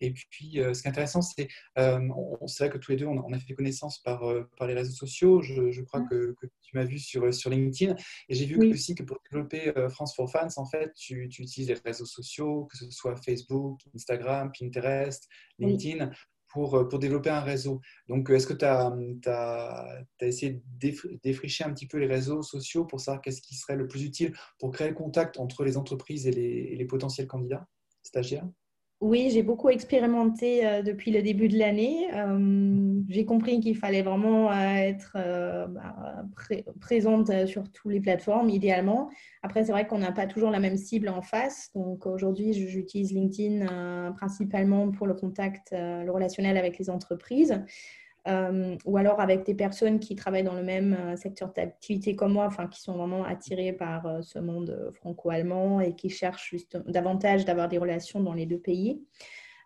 Et 0.00 0.12
puis, 0.12 0.26
ce 0.54 0.82
qui 0.82 0.86
est 0.86 0.90
intéressant, 0.90 1.22
c'est 1.22 1.48
on, 1.76 2.46
vrai 2.58 2.70
que 2.70 2.78
tous 2.78 2.92
les 2.92 2.96
deux, 2.96 3.06
on, 3.06 3.32
a 3.32 3.38
fait 3.38 3.54
connaissance 3.54 3.98
par, 4.00 4.22
par 4.58 4.66
les 4.66 4.74
réseaux 4.74 4.94
sociaux. 4.94 5.42
Je, 5.42 5.80
crois 5.82 6.00
mmh. 6.00 6.08
que, 6.08 6.36
tu 6.62 6.76
m'as 6.76 6.84
vu 6.84 6.98
sur, 6.98 7.32
sur 7.32 7.50
LinkedIn. 7.50 7.94
Et 8.28 8.34
j'ai 8.34 8.46
vu 8.46 8.72
aussi 8.72 8.94
que 8.94 9.02
pour 9.02 9.18
développer 9.30 9.72
France 9.90 10.14
for 10.14 10.30
Fans, 10.30 10.48
en 10.56 10.66
fait, 10.66 10.92
tu, 10.94 11.24
utilises 11.24 11.68
les 11.68 11.74
réseaux 11.84 12.06
sociaux, 12.06 12.66
que 12.70 12.76
ce 12.76 12.90
soit 12.90 13.16
Facebook, 13.16 13.80
Instagram, 13.94 14.50
Pinterest, 14.58 15.28
LinkedIn. 15.58 16.10
Pour, 16.48 16.88
pour, 16.88 16.98
développer 16.98 17.28
un 17.28 17.42
réseau. 17.42 17.82
Donc, 18.08 18.30
est-ce 18.30 18.46
que 18.46 18.54
tu 18.54 18.64
as, 18.64 18.90
as, 19.26 20.02
essayé 20.22 20.62
de 20.80 21.18
défricher 21.22 21.64
un 21.64 21.74
petit 21.74 21.86
peu 21.86 21.98
les 21.98 22.06
réseaux 22.06 22.40
sociaux 22.40 22.86
pour 22.86 22.98
savoir 22.98 23.20
qu'est-ce 23.20 23.42
qui 23.42 23.56
serait 23.56 23.76
le 23.76 23.86
plus 23.86 24.04
utile 24.04 24.32
pour 24.58 24.70
créer 24.70 24.88
le 24.88 24.94
contact 24.94 25.38
entre 25.38 25.64
les 25.64 25.76
entreprises 25.76 26.26
et 26.26 26.30
les, 26.30 26.68
et 26.70 26.76
les 26.76 26.86
potentiels 26.86 27.26
candidats 27.26 27.66
stagiaires? 28.02 28.48
Oui, 29.02 29.28
j'ai 29.30 29.42
beaucoup 29.42 29.68
expérimenté 29.68 30.66
euh, 30.66 30.80
depuis 30.80 31.10
le 31.10 31.20
début 31.20 31.48
de 31.48 31.58
l'année. 31.58 32.08
Euh, 32.14 33.02
j'ai 33.10 33.26
compris 33.26 33.60
qu'il 33.60 33.76
fallait 33.76 34.00
vraiment 34.00 34.50
euh, 34.50 34.54
être 34.54 35.18
bah, 35.68 36.24
présente 36.80 37.46
sur 37.46 37.70
toutes 37.70 37.92
les 37.92 38.00
plateformes, 38.00 38.48
idéalement. 38.48 39.10
Après, 39.42 39.64
c'est 39.64 39.72
vrai 39.72 39.86
qu'on 39.86 39.98
n'a 39.98 40.12
pas 40.12 40.26
toujours 40.26 40.50
la 40.50 40.60
même 40.60 40.78
cible 40.78 41.10
en 41.10 41.20
face. 41.20 41.70
Donc 41.74 42.06
aujourd'hui, 42.06 42.54
j'utilise 42.54 43.12
LinkedIn 43.12 44.12
principalement 44.16 44.90
pour 44.90 45.06
le 45.06 45.14
contact, 45.14 45.72
le 45.72 46.10
relationnel 46.10 46.56
avec 46.56 46.78
les 46.78 46.88
entreprises. 46.88 47.62
Euh, 48.26 48.76
ou 48.84 48.96
alors 48.96 49.20
avec 49.20 49.44
des 49.44 49.54
personnes 49.54 50.00
qui 50.00 50.16
travaillent 50.16 50.42
dans 50.42 50.54
le 50.54 50.64
même 50.64 50.94
euh, 50.94 51.16
secteur 51.16 51.52
d'activité 51.52 52.16
comme 52.16 52.32
moi, 52.32 52.46
enfin, 52.46 52.66
qui 52.66 52.80
sont 52.80 52.94
vraiment 52.96 53.24
attirées 53.24 53.72
par 53.72 54.06
euh, 54.06 54.20
ce 54.22 54.40
monde 54.40 54.90
franco-allemand 54.94 55.80
et 55.80 55.94
qui 55.94 56.10
cherchent 56.10 56.50
juste 56.50 56.76
davantage 56.88 57.44
d'avoir 57.44 57.68
des 57.68 57.78
relations 57.78 58.20
dans 58.20 58.34
les 58.34 58.46
deux 58.46 58.58
pays. 58.58 59.00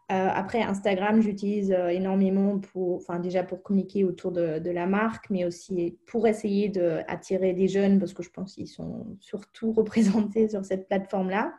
après, 0.08 0.60
Instagram, 0.60 1.20
j'utilise 1.20 1.70
énormément 1.70 2.58
pour, 2.58 2.96
enfin, 2.96 3.20
déjà 3.20 3.44
pour 3.44 3.62
communiquer 3.62 4.04
autour 4.04 4.32
de, 4.32 4.58
de 4.58 4.70
la 4.72 4.86
marque, 4.86 5.30
mais 5.30 5.44
aussi 5.44 5.98
pour 6.06 6.26
essayer 6.26 6.68
d'attirer 6.68 7.52
des 7.52 7.68
jeunes, 7.68 8.00
parce 8.00 8.12
que 8.12 8.24
je 8.24 8.30
pense 8.30 8.54
qu'ils 8.54 8.66
sont 8.66 9.16
surtout 9.20 9.72
représentés 9.80 10.48
sur 10.48 10.64
cette 10.64 10.88
plateforme-là. 10.88 11.52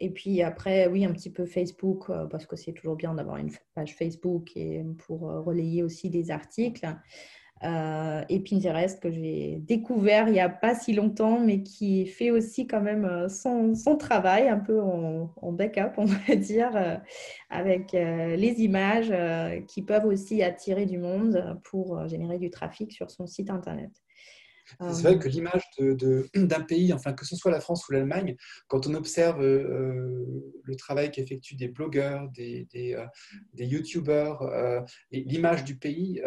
Et 0.00 0.10
puis 0.10 0.42
après, 0.42 0.86
oui, 0.88 1.04
un 1.04 1.12
petit 1.12 1.30
peu 1.30 1.46
Facebook, 1.46 2.10
euh, 2.10 2.26
parce 2.26 2.46
que 2.46 2.56
c'est 2.56 2.72
toujours 2.72 2.96
bien 2.96 3.14
d'avoir 3.14 3.36
une 3.36 3.50
page 3.74 3.94
Facebook 3.94 4.56
et 4.56 4.84
pour 5.06 5.30
euh, 5.30 5.40
relayer 5.40 5.82
aussi 5.82 6.10
des 6.10 6.30
articles. 6.30 6.86
Euh, 7.62 8.22
et 8.28 8.40
Pinterest 8.40 9.00
que 9.00 9.10
j'ai 9.10 9.58
découvert 9.60 10.28
il 10.28 10.32
n'y 10.32 10.40
a 10.40 10.50
pas 10.50 10.74
si 10.74 10.92
longtemps, 10.92 11.38
mais 11.38 11.62
qui 11.62 12.04
fait 12.06 12.30
aussi 12.30 12.66
quand 12.66 12.82
même 12.82 13.28
son, 13.28 13.74
son 13.74 13.96
travail, 13.96 14.48
un 14.48 14.58
peu 14.58 14.82
en, 14.82 15.52
backup, 15.52 15.92
on 15.96 16.04
va 16.04 16.36
dire, 16.36 17.00
avec 17.48 17.92
les 17.92 18.54
images 18.58 19.14
qui 19.68 19.82
peuvent 19.82 20.04
aussi 20.04 20.42
attirer 20.42 20.84
du 20.84 20.98
monde 20.98 21.58
pour 21.64 22.06
générer 22.06 22.38
du 22.38 22.50
trafic 22.50 22.92
sur 22.92 23.10
son 23.10 23.26
site 23.26 23.48
Internet. 23.48 24.03
C'est 24.80 25.02
vrai 25.02 25.18
que 25.18 25.28
l'image 25.28 25.62
d'un 26.34 26.60
pays, 26.60 26.92
enfin 26.92 27.12
que 27.12 27.26
ce 27.26 27.36
soit 27.36 27.50
la 27.50 27.60
France 27.60 27.86
ou 27.88 27.92
l'Allemagne, 27.92 28.36
quand 28.68 28.86
on 28.86 28.94
observe 28.94 29.42
euh, 29.42 30.24
le 30.62 30.76
travail 30.76 31.10
qu'effectuent 31.10 31.56
des 31.56 31.68
blogueurs, 31.68 32.28
des, 32.30 32.66
des, 32.72 32.94
euh, 32.94 33.06
YouTubeurs, 33.56 34.42
euh, 34.42 34.80
l'image 35.10 35.64
du 35.64 35.76
pays, 35.76 36.22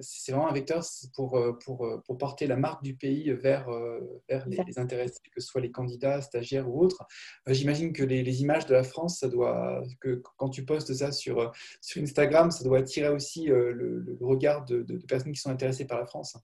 c'est 0.00 0.32
vraiment 0.32 0.48
un 0.48 0.52
vecteur 0.52 0.84
pour, 1.14 1.40
pour, 1.64 2.02
pour, 2.04 2.18
porter 2.18 2.46
la 2.46 2.56
marque 2.56 2.82
du 2.82 2.94
pays 2.94 3.32
vers, 3.32 3.68
vers 4.28 4.48
les, 4.48 4.78
intéressés, 4.78 5.20
que 5.34 5.40
ce 5.40 5.46
soit 5.46 5.60
les 5.60 5.70
candidats, 5.70 6.20
stagiaires 6.22 6.68
ou 6.68 6.80
autres. 6.80 7.06
J'imagine 7.46 7.92
que 7.92 8.02
les, 8.02 8.42
images 8.42 8.66
de 8.66 8.74
la 8.74 8.82
France, 8.82 9.20
ça 9.20 9.28
doit, 9.28 9.82
que 10.00 10.22
quand 10.36 10.48
tu 10.50 10.64
postes 10.64 10.92
ça 10.94 11.12
sur, 11.12 11.52
sur 11.80 12.02
Instagram, 12.02 12.50
ça 12.50 12.64
doit 12.64 12.78
attirer 12.78 13.08
aussi 13.08 13.46
le, 13.46 13.72
le 13.72 14.16
regard 14.20 14.64
de, 14.64 14.82
de 14.82 14.98
personnes 15.06 15.32
qui 15.32 15.40
sont 15.40 15.50
intéressées 15.50 15.86
par 15.86 15.98
la 15.98 16.06
France. 16.06 16.36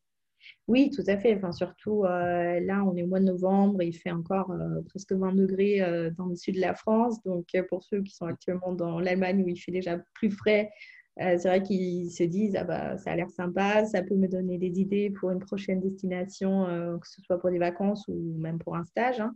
Oui, 0.68 0.90
tout 0.90 1.02
à 1.06 1.16
fait. 1.16 1.34
Enfin, 1.34 1.52
surtout 1.52 2.04
euh, 2.04 2.60
là, 2.60 2.84
on 2.84 2.96
est 2.96 3.02
au 3.02 3.06
mois 3.08 3.18
de 3.20 3.24
novembre, 3.24 3.82
il 3.82 3.92
fait 3.92 4.12
encore 4.12 4.52
euh, 4.52 4.80
presque 4.88 5.12
20 5.12 5.34
degrés 5.34 5.82
euh, 5.82 6.10
dans 6.10 6.26
le 6.26 6.36
sud 6.36 6.54
de 6.54 6.60
la 6.60 6.74
France. 6.74 7.22
Donc, 7.24 7.46
pour 7.68 7.82
ceux 7.82 8.02
qui 8.02 8.14
sont 8.14 8.26
actuellement 8.26 8.72
dans 8.72 9.00
l'Allemagne 9.00 9.42
où 9.44 9.48
il 9.48 9.56
fait 9.56 9.72
déjà 9.72 9.98
plus 10.14 10.30
frais, 10.30 10.70
c'est 11.18 11.44
vrai 11.44 11.62
qu'ils 11.62 12.10
se 12.10 12.22
disent 12.22 12.56
ah 12.56 12.64
bah, 12.64 12.96
ça 12.96 13.10
a 13.10 13.16
l'air 13.16 13.28
sympa, 13.28 13.84
ça 13.84 14.02
peut 14.02 14.14
me 14.14 14.28
donner 14.28 14.56
des 14.56 14.80
idées 14.80 15.10
pour 15.10 15.30
une 15.30 15.40
prochaine 15.40 15.78
destination, 15.78 16.64
que 16.98 17.06
ce 17.06 17.20
soit 17.20 17.38
pour 17.38 17.50
des 17.50 17.58
vacances 17.58 18.08
ou 18.08 18.34
même 18.38 18.58
pour 18.58 18.76
un 18.76 18.84
stage. 18.84 19.20
Hein. 19.20 19.34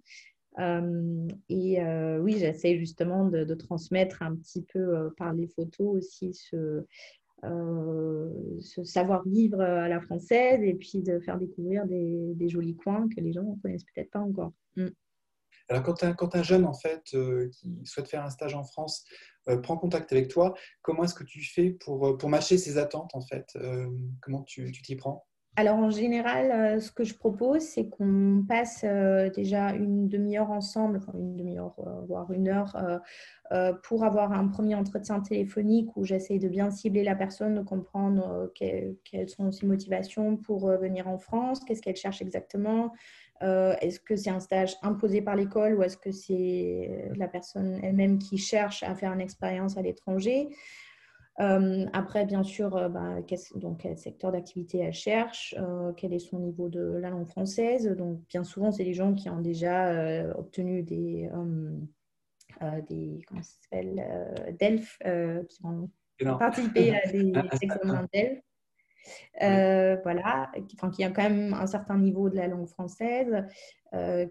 et 1.50 1.78
oui, 2.18 2.38
j'essaie 2.38 2.78
justement 2.78 3.26
de, 3.26 3.54
transmettre 3.54 4.22
un 4.22 4.36
petit 4.36 4.62
peu 4.62 5.10
par 5.18 5.34
les 5.34 5.48
photos 5.48 5.98
aussi 5.98 6.32
ce, 6.32 6.82
ce 7.42 8.84
savoir-vivre 8.84 9.60
à 9.60 9.88
la 9.88 10.00
française 10.00 10.60
et 10.62 10.74
puis 10.74 11.02
de 11.02 11.20
faire 11.20 11.38
découvrir 11.38 11.86
des, 11.86 12.48
jolis 12.48 12.76
coins 12.76 13.08
que 13.08 13.20
les 13.20 13.32
gens 13.32 13.42
ne 13.42 13.60
connaissent 13.60 13.84
peut-être 13.84 14.10
pas 14.10 14.20
encore. 14.20 14.52
Mm. 14.76 14.88
Alors, 15.68 15.82
quand 15.82 16.04
un, 16.04 16.12
quand 16.12 16.36
un, 16.36 16.44
jeune 16.44 16.64
en 16.64 16.74
fait 16.74 17.02
euh, 17.14 17.48
qui 17.48 17.80
souhaite 17.84 18.08
faire 18.08 18.24
un 18.24 18.30
stage 18.30 18.54
en 18.54 18.62
France 18.62 19.04
euh, 19.48 19.56
prend 19.58 19.76
contact 19.76 20.12
avec 20.12 20.28
toi, 20.28 20.54
comment 20.80 21.02
est-ce 21.02 21.14
que 21.14 21.24
tu 21.24 21.42
fais 21.42 21.70
pour, 21.70 22.16
pour 22.18 22.28
mâcher 22.28 22.56
ses 22.56 22.78
attentes 22.78 23.14
en 23.14 23.20
fait 23.20 23.58
Comment 24.20 24.42
tu 24.44 24.70
t'y 24.70 24.94
prends? 24.94 25.26
Alors 25.58 25.78
en 25.78 25.88
général, 25.88 26.50
euh, 26.50 26.80
ce 26.80 26.92
que 26.92 27.02
je 27.02 27.14
propose, 27.14 27.62
c'est 27.62 27.88
qu'on 27.88 28.44
passe 28.46 28.82
euh, 28.84 29.30
déjà 29.30 29.70
une 29.70 30.06
demi-heure 30.06 30.50
ensemble, 30.50 31.00
une 31.14 31.34
demi-heure, 31.34 31.74
euh, 31.78 32.04
voire 32.06 32.30
une 32.30 32.48
heure, 32.48 32.76
pour 33.84 34.04
avoir 34.04 34.32
un 34.32 34.48
premier 34.48 34.74
entretien 34.74 35.20
téléphonique 35.20 35.96
où 35.96 36.04
j'essaye 36.04 36.40
de 36.40 36.48
bien 36.48 36.70
cibler 36.72 37.04
la 37.04 37.14
personne, 37.14 37.54
de 37.54 37.62
comprendre 37.62 38.50
quelles 38.54 39.28
sont 39.28 39.52
ses 39.52 39.66
motivations 39.66 40.36
pour 40.36 40.66
venir 40.66 41.06
en 41.06 41.16
France, 41.16 41.60
qu'est-ce 41.60 41.80
qu'elle 41.80 41.94
cherche 41.94 42.20
exactement, 42.20 42.92
est-ce 43.40 44.00
que 44.00 44.16
c'est 44.16 44.30
un 44.30 44.40
stage 44.40 44.74
imposé 44.82 45.22
par 45.22 45.36
l'école 45.36 45.74
ou 45.74 45.84
est-ce 45.84 45.96
que 45.96 46.10
c'est 46.10 47.08
la 47.14 47.28
personne 47.28 47.78
elle-même 47.84 48.18
qui 48.18 48.36
cherche 48.36 48.82
à 48.82 48.96
faire 48.96 49.12
une 49.12 49.20
expérience 49.20 49.76
à 49.76 49.82
l'étranger 49.82 50.48
après, 51.38 52.24
bien 52.24 52.42
sûr, 52.42 52.76
euh, 52.76 52.88
bah, 52.88 53.16
donc, 53.56 53.80
quel 53.80 53.98
secteur 53.98 54.32
d'activité 54.32 54.78
elle 54.78 54.92
cherche, 54.92 55.54
euh, 55.58 55.92
quel 55.92 56.12
est 56.12 56.18
son 56.18 56.38
niveau 56.38 56.68
de 56.68 56.80
la 56.80 57.10
langue 57.10 57.26
française. 57.26 57.86
Donc, 57.96 58.20
bien 58.28 58.44
souvent, 58.44 58.72
c'est 58.72 58.84
des 58.84 58.94
gens 58.94 59.14
qui 59.14 59.28
ont 59.28 59.40
déjà 59.40 60.26
obtenu 60.36 60.82
des, 60.82 61.28
des 62.88 63.20
comment 63.26 63.42
ça 63.42 63.52
s'appelle, 63.62 64.56
DELF, 64.58 64.98
qui 65.48 65.66
ont 65.66 65.90
participé 66.38 66.96
à 66.96 67.06
des 67.10 67.32
examens 67.62 68.08
DELF. 68.14 70.02
voilà, 70.02 70.50
qui, 70.68 70.76
enfin, 70.78 70.90
qui 70.90 71.04
a 71.04 71.10
quand 71.10 71.28
même 71.28 71.52
un 71.52 71.66
certain 71.66 71.98
niveau 71.98 72.30
de 72.30 72.36
la 72.36 72.48
langue 72.48 72.68
française, 72.68 73.44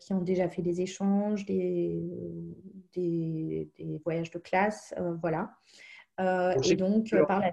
qui 0.02 0.14
ont 0.14 0.22
déjà 0.22 0.50
fait 0.50 0.64
des 0.64 0.82
échanges, 0.82 1.46
des, 1.46 2.02
des, 2.96 3.70
des 3.78 4.02
voyages 4.04 4.32
de 4.32 4.40
classe, 4.40 4.96
voilà. 5.22 5.52
Euh, 6.20 6.56
et 6.64 6.76
donc, 6.76 7.14
euh, 7.14 7.26
par 7.26 7.40
la. 7.40 7.52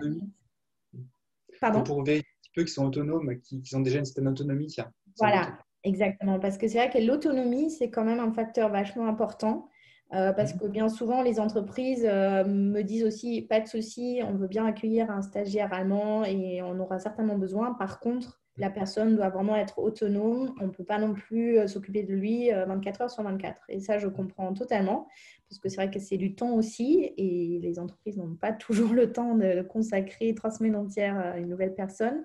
Pardon 1.60 1.82
Pour 1.82 2.02
vérifier 2.02 2.26
un 2.26 2.42
petit 2.42 2.50
peu 2.54 2.62
qu'ils 2.62 2.72
sont 2.72 2.86
autonomes, 2.86 3.38
qu'ils 3.40 3.76
ont 3.76 3.80
déjà 3.80 3.98
une 3.98 4.04
certaine 4.04 4.28
autonomie. 4.28 4.74
Voilà, 5.18 5.58
exactement. 5.84 6.38
Parce 6.40 6.58
que 6.58 6.66
c'est 6.68 6.78
vrai 6.78 6.90
que 6.90 6.98
l'autonomie, 6.98 7.70
c'est 7.70 7.90
quand 7.90 8.04
même 8.04 8.20
un 8.20 8.32
facteur 8.32 8.70
vachement 8.70 9.06
important. 9.06 9.68
Euh, 10.12 10.32
parce 10.32 10.52
mhm. 10.54 10.60
que 10.60 10.66
bien 10.66 10.88
souvent, 10.90 11.22
les 11.22 11.40
entreprises 11.40 12.04
me 12.04 12.82
disent 12.82 13.04
aussi, 13.04 13.42
pas 13.42 13.60
de 13.60 13.66
souci, 13.66 14.20
on 14.22 14.34
veut 14.34 14.48
bien 14.48 14.66
accueillir 14.66 15.10
un 15.10 15.22
stagiaire 15.22 15.72
allemand 15.72 16.24
et 16.24 16.60
on 16.62 16.78
aura 16.80 16.98
certainement 16.98 17.38
besoin. 17.38 17.72
Par 17.74 17.98
contre, 17.98 18.41
la 18.58 18.70
personne 18.70 19.16
doit 19.16 19.30
vraiment 19.30 19.56
être 19.56 19.78
autonome. 19.78 20.54
On 20.60 20.66
ne 20.66 20.72
peut 20.72 20.84
pas 20.84 20.98
non 20.98 21.14
plus 21.14 21.58
euh, 21.58 21.66
s'occuper 21.66 22.02
de 22.02 22.12
lui 22.12 22.50
24 22.50 23.00
euh, 23.00 23.04
heures 23.04 23.10
sur 23.10 23.22
24. 23.22 23.56
Et 23.68 23.80
ça, 23.80 23.98
je 23.98 24.08
comprends 24.08 24.52
totalement, 24.52 25.08
parce 25.48 25.58
que 25.58 25.68
c'est 25.68 25.76
vrai 25.76 25.90
que 25.90 25.98
c'est 25.98 26.18
du 26.18 26.34
temps 26.34 26.54
aussi, 26.54 27.12
et 27.16 27.58
les 27.62 27.78
entreprises 27.78 28.16
n'ont 28.16 28.34
pas 28.34 28.52
toujours 28.52 28.92
le 28.92 29.12
temps 29.12 29.34
de 29.36 29.62
consacrer 29.62 30.34
trois 30.34 30.50
semaines 30.50 30.76
entières 30.76 31.18
à 31.18 31.38
une 31.38 31.48
nouvelle 31.48 31.74
personne. 31.74 32.22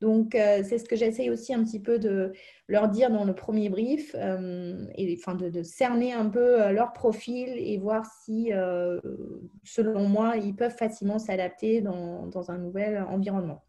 Donc, 0.00 0.34
euh, 0.34 0.62
c'est 0.64 0.78
ce 0.78 0.86
que 0.86 0.96
j'essaye 0.96 1.28
aussi 1.28 1.52
un 1.52 1.62
petit 1.62 1.78
peu 1.78 1.98
de 1.98 2.32
leur 2.68 2.88
dire 2.88 3.10
dans 3.10 3.24
le 3.24 3.34
premier 3.34 3.68
brief, 3.68 4.14
et 4.14 5.16
enfin 5.18 5.34
de, 5.34 5.62
cerner 5.62 6.14
un 6.14 6.30
peu 6.30 6.72
leur 6.72 6.94
profil 6.94 7.50
et 7.50 7.76
voir 7.76 8.06
si, 8.24 8.50
selon 9.62 10.08
moi, 10.08 10.36
ils 10.38 10.56
peuvent 10.56 10.74
facilement 10.74 11.18
s'adapter 11.18 11.82
dans 11.82 12.50
un 12.50 12.58
nouvel 12.58 13.02
environnement 13.02 13.62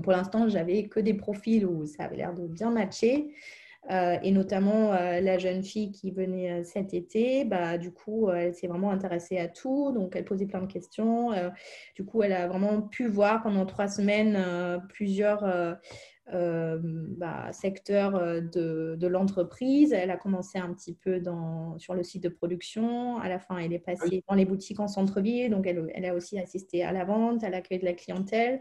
pour 0.00 0.12
l'instant, 0.12 0.48
j'avais 0.48 0.84
que 0.88 1.00
des 1.00 1.14
profils 1.14 1.66
où 1.66 1.86
ça 1.86 2.04
avait 2.04 2.16
l'air 2.16 2.34
de 2.34 2.46
bien 2.46 2.70
matcher. 2.70 3.32
Euh, 3.90 4.16
et 4.22 4.30
notamment 4.30 4.92
euh, 4.92 5.20
la 5.20 5.38
jeune 5.38 5.64
fille 5.64 5.90
qui 5.90 6.12
venait 6.12 6.52
euh, 6.52 6.62
cet 6.62 6.94
été, 6.94 7.44
bah, 7.44 7.78
du 7.78 7.90
coup, 7.90 8.30
elle 8.30 8.54
s'est 8.54 8.68
vraiment 8.68 8.92
intéressée 8.92 9.38
à 9.38 9.48
tout, 9.48 9.90
donc 9.90 10.14
elle 10.14 10.24
posait 10.24 10.46
plein 10.46 10.60
de 10.60 10.72
questions. 10.72 11.30
du 11.96 12.04
coup, 12.04 12.22
elle 12.22 12.32
a 12.32 12.46
vraiment 12.46 12.80
pu 12.80 13.08
voir 13.08 13.42
pendant 13.42 13.66
trois 13.66 13.88
semaines 13.88 14.38
plusieurs 14.88 15.42
bah, 16.28 17.52
secteur 17.52 18.12
de, 18.40 18.96
de 18.96 19.06
l'entreprise. 19.06 19.92
Elle 19.92 20.10
a 20.10 20.16
commencé 20.16 20.58
un 20.58 20.72
petit 20.72 20.94
peu 20.94 21.18
dans, 21.18 21.76
sur 21.78 21.94
le 21.94 22.04
site 22.04 22.22
de 22.22 22.28
production. 22.28 23.18
À 23.18 23.28
la 23.28 23.38
fin, 23.40 23.58
elle 23.58 23.72
est 23.72 23.78
passée 23.78 24.22
dans 24.28 24.34
les 24.34 24.44
boutiques 24.44 24.80
en 24.80 24.88
centre-ville. 24.88 25.50
Donc, 25.50 25.66
elle, 25.66 25.90
elle, 25.94 26.04
a 26.04 26.14
aussi 26.14 26.38
assisté 26.38 26.84
à 26.84 26.92
la 26.92 27.04
vente, 27.04 27.42
à 27.42 27.50
l'accueil 27.50 27.80
de 27.80 27.84
la 27.84 27.94
clientèle. 27.94 28.60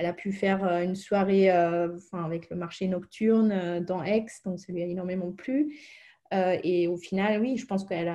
Elle 0.00 0.06
a 0.06 0.14
pu 0.14 0.32
faire 0.32 0.64
une 0.64 0.96
soirée 0.96 1.52
enfin, 1.52 2.24
avec 2.24 2.48
le 2.48 2.56
marché 2.56 2.88
nocturne 2.88 3.80
dans 3.80 4.02
Aix. 4.02 4.24
Donc, 4.46 4.58
ça 4.58 4.72
lui 4.72 4.82
a 4.82 4.86
énormément 4.86 5.30
plu. 5.30 5.76
Euh, 6.32 6.56
et 6.62 6.86
au 6.86 6.96
final, 6.96 7.40
oui, 7.40 7.56
je 7.56 7.66
pense 7.66 7.84
qu'elle 7.84 8.12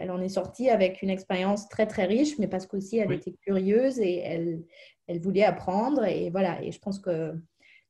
elle 0.00 0.10
en 0.10 0.20
est 0.20 0.28
sortie 0.28 0.68
avec 0.68 1.02
une 1.02 1.10
expérience 1.10 1.68
très, 1.68 1.86
très 1.86 2.04
riche, 2.04 2.38
mais 2.38 2.46
parce 2.46 2.66
qu'aussi 2.66 2.98
elle 2.98 3.12
était 3.12 3.32
curieuse 3.40 3.98
et 4.00 4.18
elle, 4.18 4.64
elle 5.06 5.20
voulait 5.20 5.44
apprendre. 5.44 6.04
Et 6.04 6.30
voilà, 6.30 6.62
et 6.62 6.72
je 6.72 6.78
pense 6.78 6.98
que 6.98 7.34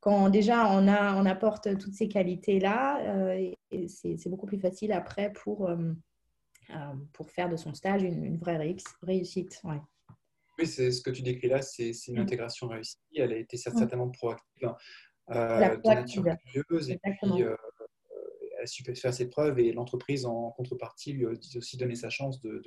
quand 0.01 0.31
déjà 0.31 0.71
on, 0.71 0.87
a, 0.87 1.21
on 1.21 1.27
apporte 1.27 1.77
toutes 1.79 1.95
ces 1.95 2.09
qualités-là, 2.09 3.01
euh, 3.17 3.51
c'est 3.89 4.29
beaucoup 4.29 4.47
plus 4.47 4.61
facile 4.61 4.93
après 4.93 5.33
pour, 5.33 5.69
euh, 5.69 5.93
pour 7.13 7.29
faire 7.31 7.49
de 7.49 7.57
son 7.57 7.75
stage 7.75 8.05
une, 8.05 8.37
vraie 8.37 8.77
réussite. 9.03 9.61
Oui, 10.59 10.67
c'est 10.67 10.91
ce 10.91 11.03
que 11.03 11.11
tu 11.11 11.23
décris 11.23 11.49
là, 11.49 11.63
c'est 11.63 11.93
une 12.09 12.17
mm. 12.17 12.23
intégration 12.23 12.69
réussie. 12.69 12.97
Elle 13.15 13.33
a 13.33 13.37
été 13.37 13.57
mm. 13.57 13.79
certainement 13.79 14.09
proactive, 14.11 14.75
de 15.29 15.95
nature 15.95 16.25
curieuse. 16.53 16.91
Et 16.91 16.99
puis, 16.99 17.43
elle 17.43 17.57
a 18.63 18.67
su 18.67 18.83
faire 18.83 19.15
ses 19.15 19.29
preuves 19.29 19.59
et 19.59 19.73
l'entreprise, 19.73 20.27
en 20.27 20.51
contrepartie, 20.51 21.13
lui 21.13 21.27
a 21.27 21.31
aussi 21.31 21.77
donné 21.77 21.95
sa 21.95 22.11
chance 22.11 22.41
de, 22.41 22.63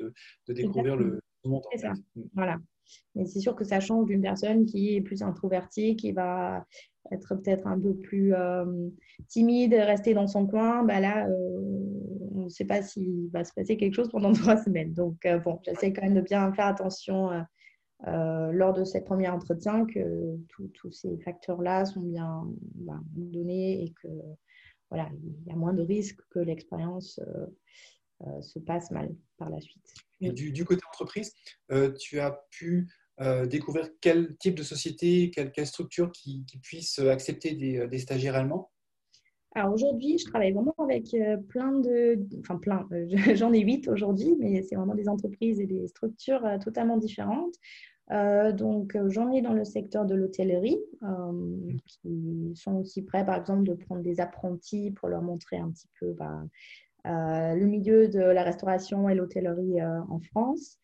de, 0.48 0.54
découvrir 0.54 0.96
le 0.96 1.22
monde. 1.44 1.64
Ça. 1.78 1.94
Mm. 2.16 2.22
Voilà. 2.34 2.58
Mais 3.16 3.26
c'est 3.26 3.40
sûr 3.40 3.56
que 3.56 3.64
ça 3.64 3.80
change 3.80 4.08
d'une 4.08 4.22
personne 4.22 4.66
qui 4.66 4.96
est 4.96 5.02
plus 5.02 5.22
introvertie, 5.22 5.96
qui 5.96 6.12
va 6.12 6.66
être 7.12 7.36
peut-être 7.36 7.68
un 7.68 7.80
peu 7.80 7.96
plus 7.96 8.34
euh, 8.34 8.90
timide, 9.28 9.74
rester 9.74 10.14
dans 10.14 10.28
son 10.28 10.48
coin. 10.48 10.84
Bah 10.84 11.00
là, 11.00 11.28
euh, 11.28 11.62
on 12.36 12.44
ne 12.44 12.50
sait 12.50 12.66
pas 12.66 12.82
s'il 12.82 13.30
va 13.32 13.44
se 13.44 13.54
passer 13.54 13.78
quelque 13.78 13.96
chose 13.96 14.10
pendant 14.10 14.32
trois 14.34 14.58
semaines. 14.58 14.94
Donc, 14.94 15.26
euh, 15.26 15.40
bon, 15.40 15.60
j'essaie 15.64 15.94
quand 15.94 16.04
même 16.04 16.16
de 16.16 16.22
bien 16.22 16.52
faire 16.54 16.68
attention 16.68 17.30
lors 18.06 18.74
de 18.74 18.84
cette 18.84 19.06
premier 19.06 19.30
entretien 19.30 19.86
que 19.86 20.38
tous 20.74 20.92
ces 20.92 21.18
facteurs-là 21.20 21.86
sont 21.86 22.02
bien 22.02 22.48
bah, 22.76 23.00
donnés 23.16 23.84
et 23.84 23.94
que 24.02 24.08
voilà, 24.92 25.10
il 25.24 25.48
y 25.48 25.52
a 25.52 25.56
moins 25.56 25.74
de 25.74 25.82
risques 25.82 26.20
que 26.30 26.40
l'expérience 26.40 27.20
euh, 27.20 27.46
euh, 28.28 28.42
se 28.42 28.60
passe 28.60 28.92
mal 28.92 29.16
par 29.38 29.50
la 29.50 29.60
suite. 29.62 29.94
du, 30.20 30.66
côté 30.66 30.82
entreprise, 30.88 31.34
euh, 31.72 31.92
tu 31.94 32.20
as 32.20 32.46
pu 32.52 32.88
découvrir 33.48 33.88
quel 34.02 34.36
type 34.38 34.56
de 34.56 34.64
société, 34.64 35.30
quelle, 35.30 35.68
structure 35.68 36.12
qui, 36.12 36.44
puisse 36.64 36.98
accepter 36.98 37.54
des, 37.54 38.00
stagiaires 38.00 38.36
allemands? 38.36 38.72
Alors 39.54 39.74
aujourd'hui, 39.74 40.18
je 40.18 40.26
travaille 40.26 40.54
vraiment 40.54 40.74
avec 40.80 41.16
plein 41.50 41.72
de, 41.72 42.18
enfin 42.40 42.58
plein, 42.58 42.88
j'en 43.36 43.54
ai 43.54 43.60
huit 43.60 43.88
aujourd'hui, 43.88 44.36
mais 44.40 44.64
c'est 44.64 44.76
vraiment 44.76 44.96
des 44.96 45.08
entreprises 45.08 45.60
et 45.60 45.68
des 45.68 45.88
structures 45.88 46.42
totalement 46.64 46.98
différentes. 46.98 47.54
Euh, 48.12 48.52
donc, 48.52 48.96
euh, 48.96 49.10
j'en 49.10 49.32
ai 49.32 49.42
dans 49.42 49.54
le 49.54 49.64
secteur 49.64 50.06
de 50.06 50.16
l'hôtellerie 50.16 50.80
euh, 51.04 51.74
qui 51.88 52.54
sont 52.56 52.76
aussi 52.76 53.04
prêts, 53.04 53.26
par 53.26 53.38
exemple, 53.38 53.64
de 53.64 53.74
prendre 53.74 54.02
des 54.02 54.20
apprentis 54.20 54.92
pour 54.92 55.08
leur 55.08 55.22
montrer 55.22 55.58
un 55.58 55.72
petit 55.72 55.88
peu 56.00 56.14
bah, 56.14 56.44
le 57.06 57.66
milieu 57.66 58.08
de 58.08 58.20
la 58.20 58.44
restauration 58.44 59.08
et 59.10 59.16
l'hôtellerie 59.16 59.82
en 59.82 60.20
France. 60.20 60.78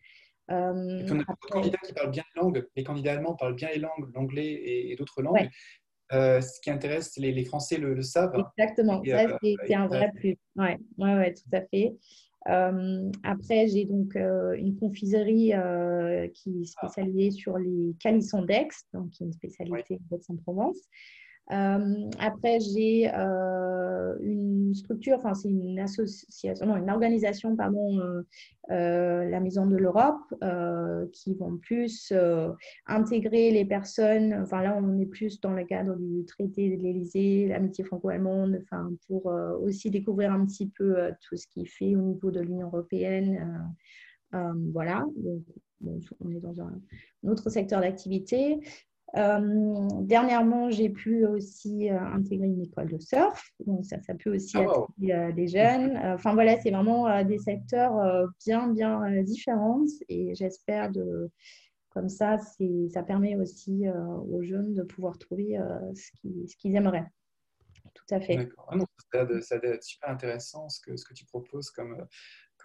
Euh, 0.49 1.05
on 1.09 1.19
a 1.19 1.23
beaucoup 1.25 1.47
de 1.47 1.51
candidats 1.51 1.79
qui 1.83 1.93
parlent 1.93 2.11
bien 2.11 2.23
les 2.33 2.41
langues. 2.41 2.67
Les 2.77 2.83
candidats 2.83 3.13
allemands 3.13 3.35
parlent 3.35 3.55
bien 3.55 3.69
les 3.73 3.79
langues, 3.79 4.09
l'anglais 4.13 4.61
et, 4.63 4.95
d'autres 4.95 5.21
langues. 5.21 5.49
ce 6.11 6.61
qui 6.61 6.71
intéresse 6.71 7.17
les, 7.17 7.33
les 7.33 7.43
Français 7.43 7.77
le, 7.77 8.01
savent. 8.01 8.41
Exactement, 8.57 9.03
ça 9.03 9.37
c'est 9.41 9.75
un 9.75 9.87
vrai 9.87 10.11
plus. 10.15 10.37
Oui, 10.55 10.69
ouais, 10.97 11.15
ouais, 11.15 11.33
tout 11.33 11.49
à 11.51 11.61
fait. 11.61 11.93
Euh, 12.49 13.11
après, 13.23 13.67
j'ai 13.67 13.85
donc 13.85 14.15
euh, 14.15 14.53
une 14.53 14.77
confiserie 14.77 15.53
euh, 15.53 16.27
qui 16.29 16.61
est 16.61 16.73
ah. 16.77 16.87
spécialisée 16.87 17.31
sur 17.31 17.57
les 17.57 17.95
calissons 17.99 18.41
d'Aix, 18.41 18.69
donc 18.93 19.09
qui 19.11 19.23
est 19.23 19.25
une 19.25 19.33
spécialité 19.33 19.99
d'Aix-en-Provence. 20.09 20.79
Euh, 21.51 22.09
après, 22.19 22.59
j'ai 22.59 23.09
euh, 23.13 24.15
une 24.21 24.73
structure, 24.75 25.15
enfin, 25.15 25.33
c'est 25.33 25.49
une 25.49 25.79
association, 25.79 26.65
non, 26.65 26.75
une 26.75 26.89
organisation, 26.89 27.55
pardon, 27.55 27.99
euh, 28.69 29.29
la 29.29 29.39
Maison 29.39 29.65
de 29.65 29.77
l'Europe, 29.77 30.33
qui 31.13 31.33
vont 31.35 31.57
plus 31.57 32.13
intégrer 32.85 33.51
les 33.51 33.65
personnes. 33.65 34.33
Enfin, 34.33 34.61
là, 34.61 34.77
on 34.77 34.99
est 34.99 35.05
plus 35.05 35.39
dans 35.39 35.53
le 35.53 35.63
cadre 35.63 35.95
du 35.95 36.25
traité 36.25 36.75
de 36.75 36.83
l'Élysée, 36.83 37.47
l'amitié 37.47 37.83
franco-allemande, 37.85 38.59
enfin, 38.63 38.91
pour 39.07 39.27
aussi 39.61 39.89
découvrir 39.89 40.33
un 40.33 40.45
petit 40.45 40.67
peu 40.67 41.11
tout 41.21 41.37
ce 41.37 41.47
qui 41.47 41.65
fait 41.65 41.95
au 41.95 42.01
niveau 42.01 42.29
de 42.29 42.41
l'Union 42.41 42.67
européenne. 42.67 43.73
voilà, 44.73 45.05
Donc, 45.79 46.03
on 46.19 46.31
est 46.31 46.39
dans 46.39 46.59
un, 46.61 46.81
autre 47.23 47.49
secteur 47.49 47.81
d'activité. 47.81 48.59
Euh, 49.15 49.87
dernièrement, 50.01 50.69
j'ai 50.69 50.89
pu 50.89 51.25
aussi 51.25 51.89
euh, 51.89 51.99
intégrer 51.99 52.47
une 52.47 52.61
école 52.61 52.89
de 52.91 52.99
surf. 52.99 53.51
Donc, 53.65 53.85
ça, 53.85 54.01
ça 54.01 54.13
peut 54.13 54.35
aussi 54.35 54.57
être 54.57 54.73
ah, 54.75 54.85
attirer 54.99 55.33
des 55.33 55.47
jeunes. 55.47 55.97
Enfin, 56.03 56.33
voilà, 56.33 56.59
c'est 56.59 56.71
vraiment 56.71 57.23
des 57.23 57.37
secteurs 57.37 58.27
bien, 58.45 58.67
bien 58.67 59.23
différents. 59.23 59.83
Et 60.09 60.35
j'espère 60.35 60.91
de. 60.91 61.29
Comme 61.89 62.09
ça, 62.09 62.37
ça 62.37 63.01
permet 63.01 63.35
aussi 63.37 63.85
aux 63.89 64.43
jeunes 64.43 64.75
de 64.75 64.83
pouvoir 64.83 65.17
trouver 65.17 65.57
ce 65.95 66.55
qu'ils 66.57 66.75
aimeraient. 66.75 67.07
Tout 67.95 68.13
à 68.13 68.19
fait. 68.19 68.35
D'accord. 68.35 68.69
Ah 68.71 68.77
ça, 69.41 69.57
doit 69.57 69.71
être 69.71 69.83
super 69.83 70.09
intéressant 70.09 70.69
ce 70.69 70.79
que, 70.81 70.95
ce 70.95 71.05
que 71.05 71.13
tu 71.15 71.25
proposes 71.25 71.71
comme, 71.71 72.05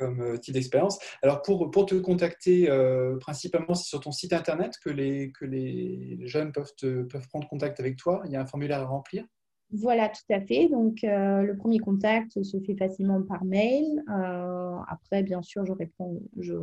comme 0.03 0.21
euh, 0.21 0.37
type 0.37 0.55
d'expérience. 0.55 0.99
Alors, 1.23 1.43
pour, 1.43 1.71
pour 1.71 1.87
te 1.87 1.95
contacter, 1.95 2.69
euh, 2.69 3.17
principalement, 3.19 3.75
c'est 3.75 3.89
sur 3.89 4.01
ton 4.01 4.11
site 4.11 4.33
internet 4.33 4.75
que 4.85 4.91
les, 4.91 5.33
que 5.33 5.45
les 5.45 6.19
jeunes 6.27 6.53
peuvent, 6.53 6.73
peuvent 6.81 7.29
prendre 7.29 7.49
contact 7.49 7.79
avec 7.81 7.97
toi. 7.97 8.23
Il 8.27 8.33
y 8.33 8.37
a 8.37 8.41
un 8.41 8.47
formulaire 8.47 8.81
à 8.81 8.87
remplir. 8.87 9.25
Voilà, 9.75 10.11
tout 10.11 10.31
à 10.31 10.41
fait. 10.41 10.69
Donc, 10.69 11.03
euh, 11.03 11.43
le 11.43 11.57
premier 11.57 11.79
contact 11.79 12.43
se 12.43 12.59
fait 12.61 12.77
facilement 12.77 13.23
par 13.23 13.45
mail. 13.45 14.03
après, 14.89 15.23
bien 15.23 15.41
sûr, 15.41 15.65
je 15.65 15.73
réponds, 15.73 16.21
je 16.39 16.55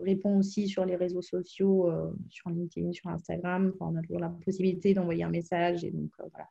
réponds 0.00 0.38
aussi 0.38 0.68
sur 0.68 0.86
les 0.86 0.96
réseaux 0.96 1.20
sociaux, 1.20 1.90
sur 2.30 2.48
LinkedIn, 2.48 2.92
sur 2.92 3.10
Instagram. 3.10 3.72
on 3.80 3.96
a 3.96 4.00
toujours 4.00 4.20
la 4.20 4.30
possibilité 4.30 4.94
d'envoyer 4.94 5.24
un 5.24 5.30
message. 5.30 5.84
Et 5.84 5.90
donc, 5.90 6.10
voilà 6.18 6.48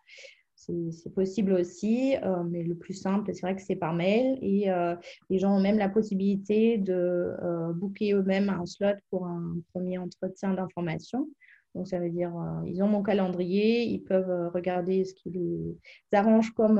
c'est 0.91 1.13
possible 1.13 1.53
aussi, 1.53 2.15
euh, 2.23 2.43
mais 2.43 2.63
le 2.63 2.75
plus 2.75 2.93
simple, 2.93 3.33
c'est 3.33 3.41
vrai 3.41 3.55
que 3.55 3.61
c'est 3.61 3.75
par 3.75 3.93
mail. 3.93 4.37
Et 4.41 4.71
euh, 4.71 4.95
les 5.29 5.39
gens 5.39 5.55
ont 5.57 5.61
même 5.61 5.77
la 5.77 5.89
possibilité 5.89 6.77
de 6.77 6.93
euh, 6.93 7.73
booker 7.73 8.13
eux-mêmes 8.13 8.49
un 8.49 8.65
slot 8.65 8.95
pour 9.09 9.25
un 9.25 9.57
premier 9.73 9.97
entretien 9.97 10.53
d'information. 10.53 11.27
Donc, 11.75 11.87
ça 11.87 11.99
veut 11.99 12.11
dire, 12.11 12.31
ils 12.67 12.83
ont 12.83 12.87
mon 12.87 13.01
calendrier, 13.01 13.81
ils 13.81 14.03
peuvent 14.03 14.51
regarder 14.53 15.05
ce 15.05 15.15
qui 15.15 15.31
les 15.31 15.75
arrange 16.11 16.51
comme, 16.51 16.79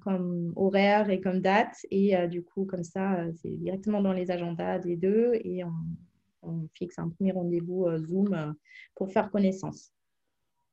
comme 0.00 0.52
horaire 0.54 1.10
et 1.10 1.20
comme 1.20 1.40
date. 1.40 1.74
Et 1.90 2.14
du 2.28 2.44
coup, 2.44 2.64
comme 2.64 2.84
ça, 2.84 3.24
c'est 3.42 3.50
directement 3.50 4.00
dans 4.00 4.12
les 4.12 4.30
agendas 4.30 4.78
des 4.78 4.94
deux 4.94 5.32
et 5.42 5.64
on 6.42 6.68
fixe 6.72 7.00
un 7.00 7.08
premier 7.08 7.32
rendez-vous 7.32 7.88
Zoom 7.98 8.54
pour 8.94 9.10
faire 9.10 9.28
connaissance. 9.28 9.92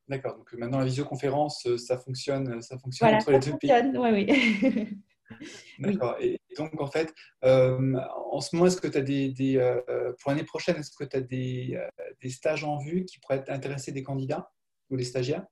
D'accord. 0.09 0.37
Donc 0.37 0.51
maintenant, 0.53 0.79
la 0.79 0.85
visioconférence, 0.85 1.67
euh, 1.67 1.77
ça 1.77 1.97
fonctionne, 1.97 2.55
euh, 2.55 2.61
ça 2.61 2.79
fonctionne 2.79 3.13
entre 3.13 3.31
les 3.31 3.39
deux 3.39 3.55
pays. 3.57 3.71
Oui, 3.95 4.27
oui. 5.39 5.47
D'accord. 5.77 6.17
Et 6.19 6.41
donc, 6.57 6.81
en 6.81 6.87
fait, 6.87 7.13
euh, 7.45 7.95
en 8.31 8.41
ce 8.41 8.55
moment, 8.55 8.65
est-ce 8.65 8.81
que 8.81 8.87
tu 8.87 8.97
as 8.97 9.01
des, 9.01 9.83
pour 10.19 10.31
l'année 10.31 10.43
prochaine, 10.43 10.77
est-ce 10.77 10.91
que 10.91 11.03
tu 11.03 11.15
as 11.15 11.21
des, 11.21 11.79
des, 12.21 12.29
stages 12.29 12.63
en 12.63 12.79
vue 12.79 13.05
qui 13.05 13.19
pourraient 13.19 13.47
intéresser 13.49 13.91
des 13.91 14.01
candidats 14.01 14.51
ou 14.89 14.97
des 14.97 15.03
stagiaires? 15.03 15.45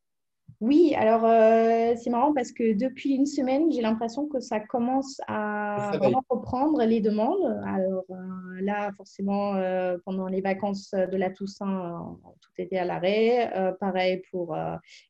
Oui, 0.60 0.96
alors 0.96 1.24
euh, 1.24 1.94
c'est 1.98 2.10
marrant 2.10 2.34
parce 2.34 2.52
que 2.52 2.74
depuis 2.74 3.12
une 3.12 3.28
semaine, 3.28 3.72
j'ai 3.72 3.82
l'impression 3.82 4.28
que 4.28 4.40
ça 4.40 4.60
commence 4.60 5.22
à 5.28 5.92
vraiment 6.00 6.24
reprendre 6.30 6.84
les 6.84 7.00
demandes. 7.00 7.62
Alors 7.64 8.06
euh, 8.10 8.62
là, 8.62 8.92
forcément, 8.98 9.54
euh, 9.54 10.00
pendant 10.04 10.26
les 10.26 10.42
vacances 10.42 10.96
de 10.96 11.16
la 11.16 11.30
Toussaint, 11.30 12.18
tout 12.42 12.50
était 12.58 12.78
à 12.78 12.86
l'arrêt. 12.86 13.76
pareil 13.80 14.24
pour 14.32 14.58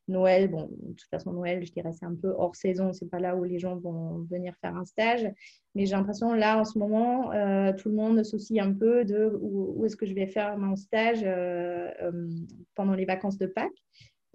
Noël. 0.06 0.48
Bon, 0.48 0.68
de 0.70 0.92
toute 0.92 1.08
façon, 1.08 1.32
Noël, 1.32 1.64
je 1.64 1.72
dirais, 1.72 1.92
c'est 1.94 2.04
un 2.04 2.14
peu 2.14 2.34
hors 2.36 2.54
saison. 2.54 2.92
C'est 2.92 3.08
pas 3.08 3.20
là 3.20 3.34
où 3.34 3.44
les 3.44 3.58
gens 3.58 3.76
vont 3.76 4.26
venir 4.30 4.54
faire 4.60 4.76
un 4.76 4.84
stage. 4.84 5.26
Mais 5.74 5.86
j'ai 5.86 5.96
l'impression, 5.96 6.34
là, 6.34 6.58
en 6.58 6.64
ce 6.64 6.78
moment, 6.78 7.30
tout 7.78 7.88
le 7.88 7.94
monde 7.94 8.18
se 8.18 8.36
soucie 8.36 8.60
un 8.60 8.74
peu 8.74 9.06
de 9.06 9.32
où 9.40 9.82
est-ce 9.86 9.96
que 9.96 10.04
je 10.04 10.12
vais 10.12 10.26
faire 10.26 10.58
mon 10.58 10.76
stage 10.76 11.24
pendant 12.74 12.92
les 12.92 13.06
vacances 13.06 13.38
de 13.38 13.46
Pâques. 13.46 13.82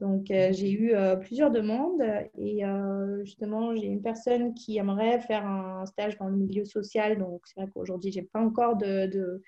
Donc, 0.04 0.32
euh, 0.32 0.50
j'ai 0.52 0.70
eu 0.70 0.94
euh, 0.94 1.16
plusieurs 1.16 1.50
demandes 1.50 2.04
et 2.38 2.66
euh, 2.66 3.24
justement, 3.24 3.74
j'ai 3.74 3.86
une 3.86 4.02
personne 4.02 4.54
qui 4.54 4.78
aimerait 4.78 5.22
faire 5.22 5.48
un 5.48 5.86
stage 5.86 6.18
dans 6.18 6.28
le 6.28 6.36
milieu 6.36 6.66
social. 6.66 7.18
Donc, 7.18 7.40
c'est 7.46 7.62
vrai 7.62 7.70
qu'aujourd'hui, 7.74 8.12
je 8.12 8.20
n'ai 8.20 8.26
pas 8.26 8.42
encore 8.42 8.76
de, 8.76 9.42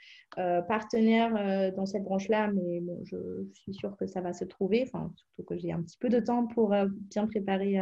partenaire 0.70 1.74
dans 1.76 1.86
cette 1.86 2.04
branche-là, 2.04 2.52
mais 2.54 2.80
bon, 2.80 3.02
je, 3.04 3.18
suis 3.54 3.74
sûre 3.74 3.98
que 3.98 4.08
ça 4.08 4.22
va 4.22 4.32
se 4.32 4.46
trouver. 4.46 4.84
Enfin, 4.88 5.12
surtout 5.18 5.44
que 5.44 5.58
j'ai 5.58 5.74
un 5.74 5.82
petit 5.82 5.98
peu 5.98 6.08
de 6.08 6.22
temps 6.22 6.48
pour 6.48 6.74
bien 6.88 7.28
préparer 7.28 7.78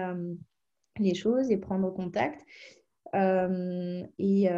les 0.99 1.13
choses 1.13 1.51
et 1.51 1.57
prendre 1.57 1.93
contact. 1.93 2.43
et 3.13 4.49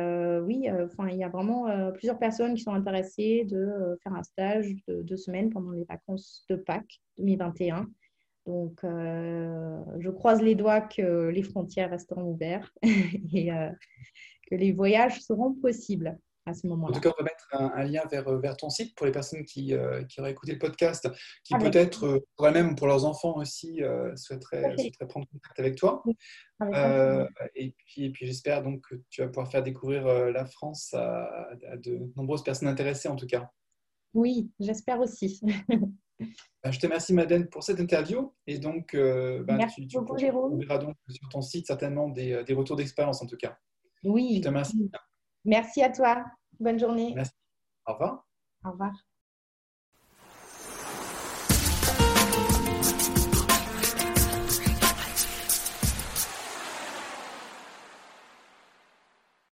oui, 0.42 0.70
enfin, 0.72 1.10
il 1.10 1.18
y 1.18 1.24
a 1.26 1.30
vraiment 1.30 1.92
plusieurs 1.92 2.18
personnes 2.18 2.54
qui 2.54 2.62
sont 2.62 2.74
intéressées 2.74 3.44
de 3.44 3.98
faire 4.04 4.14
un 4.14 4.24
stage 4.24 4.74
de 4.88 5.02
deux 5.02 5.18
semaines 5.18 5.50
pendant 5.50 5.72
les 5.72 5.84
vacances 5.84 6.46
de 6.50 6.56
Pâques 6.56 7.02
2021. 7.18 7.90
Donc, 8.46 8.84
euh, 8.84 9.84
je 10.00 10.10
croise 10.10 10.42
les 10.42 10.56
doigts 10.56 10.82
que 10.82 11.30
les 11.30 11.44
frontières 11.44 11.90
resteront 11.90 12.24
ouvertes 12.24 12.78
et 13.34 13.52
euh, 13.52 13.70
que 14.50 14.56
les 14.56 14.72
voyages 14.72 15.22
seront 15.22 15.54
possibles 15.54 16.18
à 16.46 16.54
ce 16.54 16.68
moment-là. 16.68 16.92
En 16.92 16.94
tout 16.94 17.02
cas, 17.02 17.12
on 17.18 17.24
va 17.24 17.28
mettre 17.28 17.48
un, 17.54 17.84
lien 17.86 18.04
vers, 18.06 18.38
vers, 18.38 18.56
ton 18.56 18.70
site 18.70 18.96
pour 18.96 19.08
les 19.08 19.12
personnes 19.12 19.44
qui, 19.46 19.74
euh, 19.74 20.04
qui 20.04 20.22
auraient 20.22 20.30
écouté 20.30 20.52
le 20.52 20.60
podcast, 20.60 21.10
qui 21.44 21.56
peut-être, 21.56 22.24
pour 22.36 22.48
elles-mêmes 22.48 22.74
ou 22.74 22.76
pour 22.76 22.86
leurs 22.86 23.06
enfants 23.06 23.36
aussi, 23.38 23.82
souhaiteraient, 24.16 24.76
prendre 25.10 25.28
contact 25.28 25.60
avec 25.60 25.76
toi. 25.76 26.04
et 27.56 27.74
puis, 27.76 28.06
et 28.06 28.12
puis 28.12 28.28
j'espère 28.28 28.62
donc 28.62 28.82
que 28.88 28.96
tu 29.10 29.22
vas 29.22 29.28
pouvoir 29.28 29.50
faire 29.50 29.64
découvrir 29.64 30.06
la 30.06 30.46
France 30.46 30.94
à 30.94 31.50
de 31.78 32.00
nombreuses 32.16 32.44
personnes 32.44 32.68
intéressées 32.68 33.08
en 33.08 33.16
tout 33.16 33.26
cas. 33.26 33.50
Oui, 34.14 34.52
j'espère 34.60 35.00
aussi. 35.00 35.42
Bah, 36.64 36.72
je 36.72 36.80
te 36.80 36.86
remercie, 36.86 37.14
Madeleine, 37.14 37.48
pour 37.48 37.64
cette 37.64 37.80
interview. 37.80 38.34
Et 38.48 38.58
donc, 38.58 38.94
euh, 38.94 39.44
bah, 39.44 39.56
Merci 39.56 39.88
tu, 39.88 39.98
beaucoup, 39.98 40.18
Jérôme. 40.18 40.60
verras 40.60 40.78
donc 40.78 40.96
sur 41.10 41.30
ton 41.30 41.42
site 41.42 41.68
certainement 41.68 42.10
des, 42.10 42.34
euh, 42.34 42.44
des 42.44 42.54
retours 42.54 42.76
d'expérience, 42.76 43.22
en 43.22 43.28
tout 43.28 43.38
cas. 43.38 43.58
Oui. 44.04 44.36
Je 44.38 44.42
te 44.42 44.48
remercie. 44.48 44.92
Merci 45.44 45.84
à 45.84 45.92
toi. 45.92 46.26
Bonne 46.60 46.80
journée. 46.80 47.14
Merci. 47.16 47.34
Au 47.86 47.94
revoir. 47.94 48.28
Au 48.64 48.72
revoir. 48.72 49.15